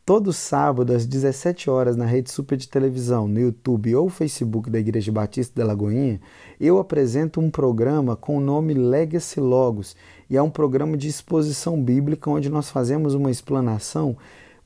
Todo 0.04 0.32
sábado, 0.32 0.92
às 0.92 1.06
17 1.06 1.70
horas, 1.70 1.96
na 1.96 2.04
Rede 2.04 2.28
Super 2.30 2.58
de 2.58 2.68
Televisão, 2.68 3.28
no 3.28 3.38
YouTube 3.38 3.94
ou 3.94 4.08
Facebook 4.08 4.68
da 4.68 4.80
Igreja 4.80 5.12
Batista 5.12 5.60
da 5.60 5.66
Lagoinha, 5.66 6.20
eu 6.60 6.80
apresento 6.80 7.40
um 7.40 7.48
programa 7.48 8.16
com 8.16 8.36
o 8.36 8.40
nome 8.40 8.74
Legacy 8.74 9.38
Logos. 9.38 9.94
E 10.28 10.36
é 10.36 10.42
um 10.42 10.50
programa 10.50 10.96
de 10.96 11.06
exposição 11.06 11.80
bíblica 11.80 12.28
onde 12.28 12.50
nós 12.50 12.68
fazemos 12.68 13.14
uma 13.14 13.30
explanação 13.30 14.16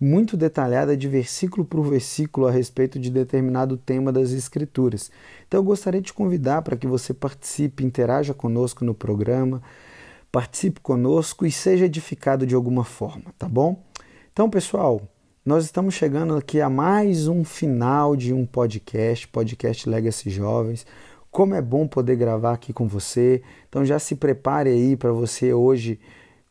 muito 0.00 0.36
detalhada 0.36 0.96
de 0.96 1.08
versículo 1.08 1.64
por 1.64 1.82
versículo 1.82 2.46
a 2.46 2.50
respeito 2.50 2.98
de 2.98 3.10
determinado 3.10 3.76
tema 3.76 4.12
das 4.12 4.30
Escrituras. 4.30 5.10
Então 5.48 5.60
eu 5.60 5.64
gostaria 5.64 6.00
de 6.00 6.12
convidar 6.12 6.62
para 6.62 6.76
que 6.76 6.86
você 6.86 7.14
participe, 7.14 7.84
interaja 7.84 8.34
conosco 8.34 8.84
no 8.84 8.94
programa, 8.94 9.62
participe 10.36 10.82
conosco 10.82 11.46
e 11.46 11.50
seja 11.50 11.86
edificado 11.86 12.46
de 12.46 12.54
alguma 12.54 12.84
forma, 12.84 13.32
tá 13.38 13.48
bom? 13.48 13.82
Então, 14.30 14.50
pessoal, 14.50 15.00
nós 15.42 15.64
estamos 15.64 15.94
chegando 15.94 16.36
aqui 16.36 16.60
a 16.60 16.68
mais 16.68 17.26
um 17.26 17.42
final 17.42 18.14
de 18.14 18.34
um 18.34 18.44
podcast, 18.44 19.26
podcast 19.28 19.88
Legacy 19.88 20.28
Jovens. 20.28 20.86
Como 21.30 21.54
é 21.54 21.62
bom 21.62 21.88
poder 21.88 22.16
gravar 22.16 22.52
aqui 22.52 22.70
com 22.70 22.86
você. 22.86 23.40
Então 23.70 23.82
já 23.82 23.98
se 23.98 24.14
prepare 24.14 24.68
aí 24.68 24.94
para 24.94 25.10
você 25.10 25.54
hoje 25.54 25.98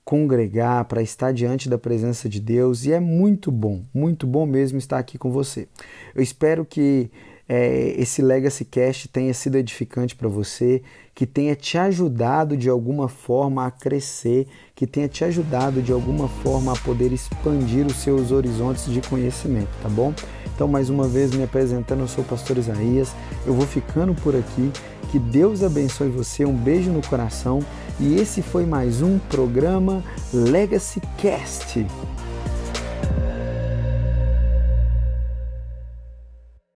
congregar, 0.04 0.86
para 0.86 1.04
estar 1.04 1.32
diante 1.32 1.69
da 1.69 1.78
presença 1.78 2.28
de 2.28 2.39
Deus. 2.39 2.86
E 2.86 2.91
é 2.91 3.00
muito 3.00 3.52
bom, 3.52 3.84
muito 3.93 4.26
bom 4.26 4.48
mesmo 4.48 4.80
estar 4.80 4.98
aqui 4.98 5.15
com 5.15 5.30
você. 5.30 5.67
Eu 6.15 6.24
espero 6.24 6.65
que 6.65 7.12
é, 7.47 7.93
esse 7.97 8.21
Legacy 8.21 8.65
Cast 8.65 9.08
tenha 9.08 9.34
sido 9.34 9.55
edificante 9.55 10.15
para 10.15 10.27
você, 10.27 10.81
que 11.13 11.25
tenha 11.25 11.55
te 11.55 11.77
ajudado 11.77 12.58
de 12.58 12.69
alguma 12.69 13.08
forma 13.08 13.65
a 13.65 13.71
crescer, 13.71 14.47
que 14.73 14.88
tenha 14.88 15.08
te 15.08 15.23
ajudado 15.23 15.81
de 15.81 15.91
alguma 15.91 16.27
forma 16.27 16.73
a 16.73 16.75
poder 16.75 17.13
expandir 17.13 17.86
os 17.86 17.97
seus 17.97 18.31
horizontes 18.31 18.91
de 18.91 18.99
conhecimento, 19.01 19.69
tá 19.81 19.89
bom? 19.89 20.13
Então, 20.55 20.67
mais 20.67 20.89
uma 20.89 21.08
vez, 21.08 21.36
me 21.36 21.43
apresentando, 21.43 22.01
eu 22.01 22.08
sou 22.08 22.23
o 22.23 22.27
pastor 22.27 22.58
Isaías, 22.58 23.13
eu 23.45 23.53
vou 23.53 23.67
ficando 23.67 24.13
por 24.15 24.36
aqui. 24.36 24.71
Que 25.12 25.19
Deus 25.19 25.63
abençoe 25.63 26.10
você, 26.10 26.45
um 26.45 26.55
beijo 26.55 26.91
no 26.91 27.01
coração. 27.05 27.60
E 27.99 28.15
esse 28.15 28.41
foi 28.41 28.65
mais 28.65 29.01
um 29.01 29.19
programa 29.19 30.03
Legacy 30.34 30.99
Cast. 31.17 31.86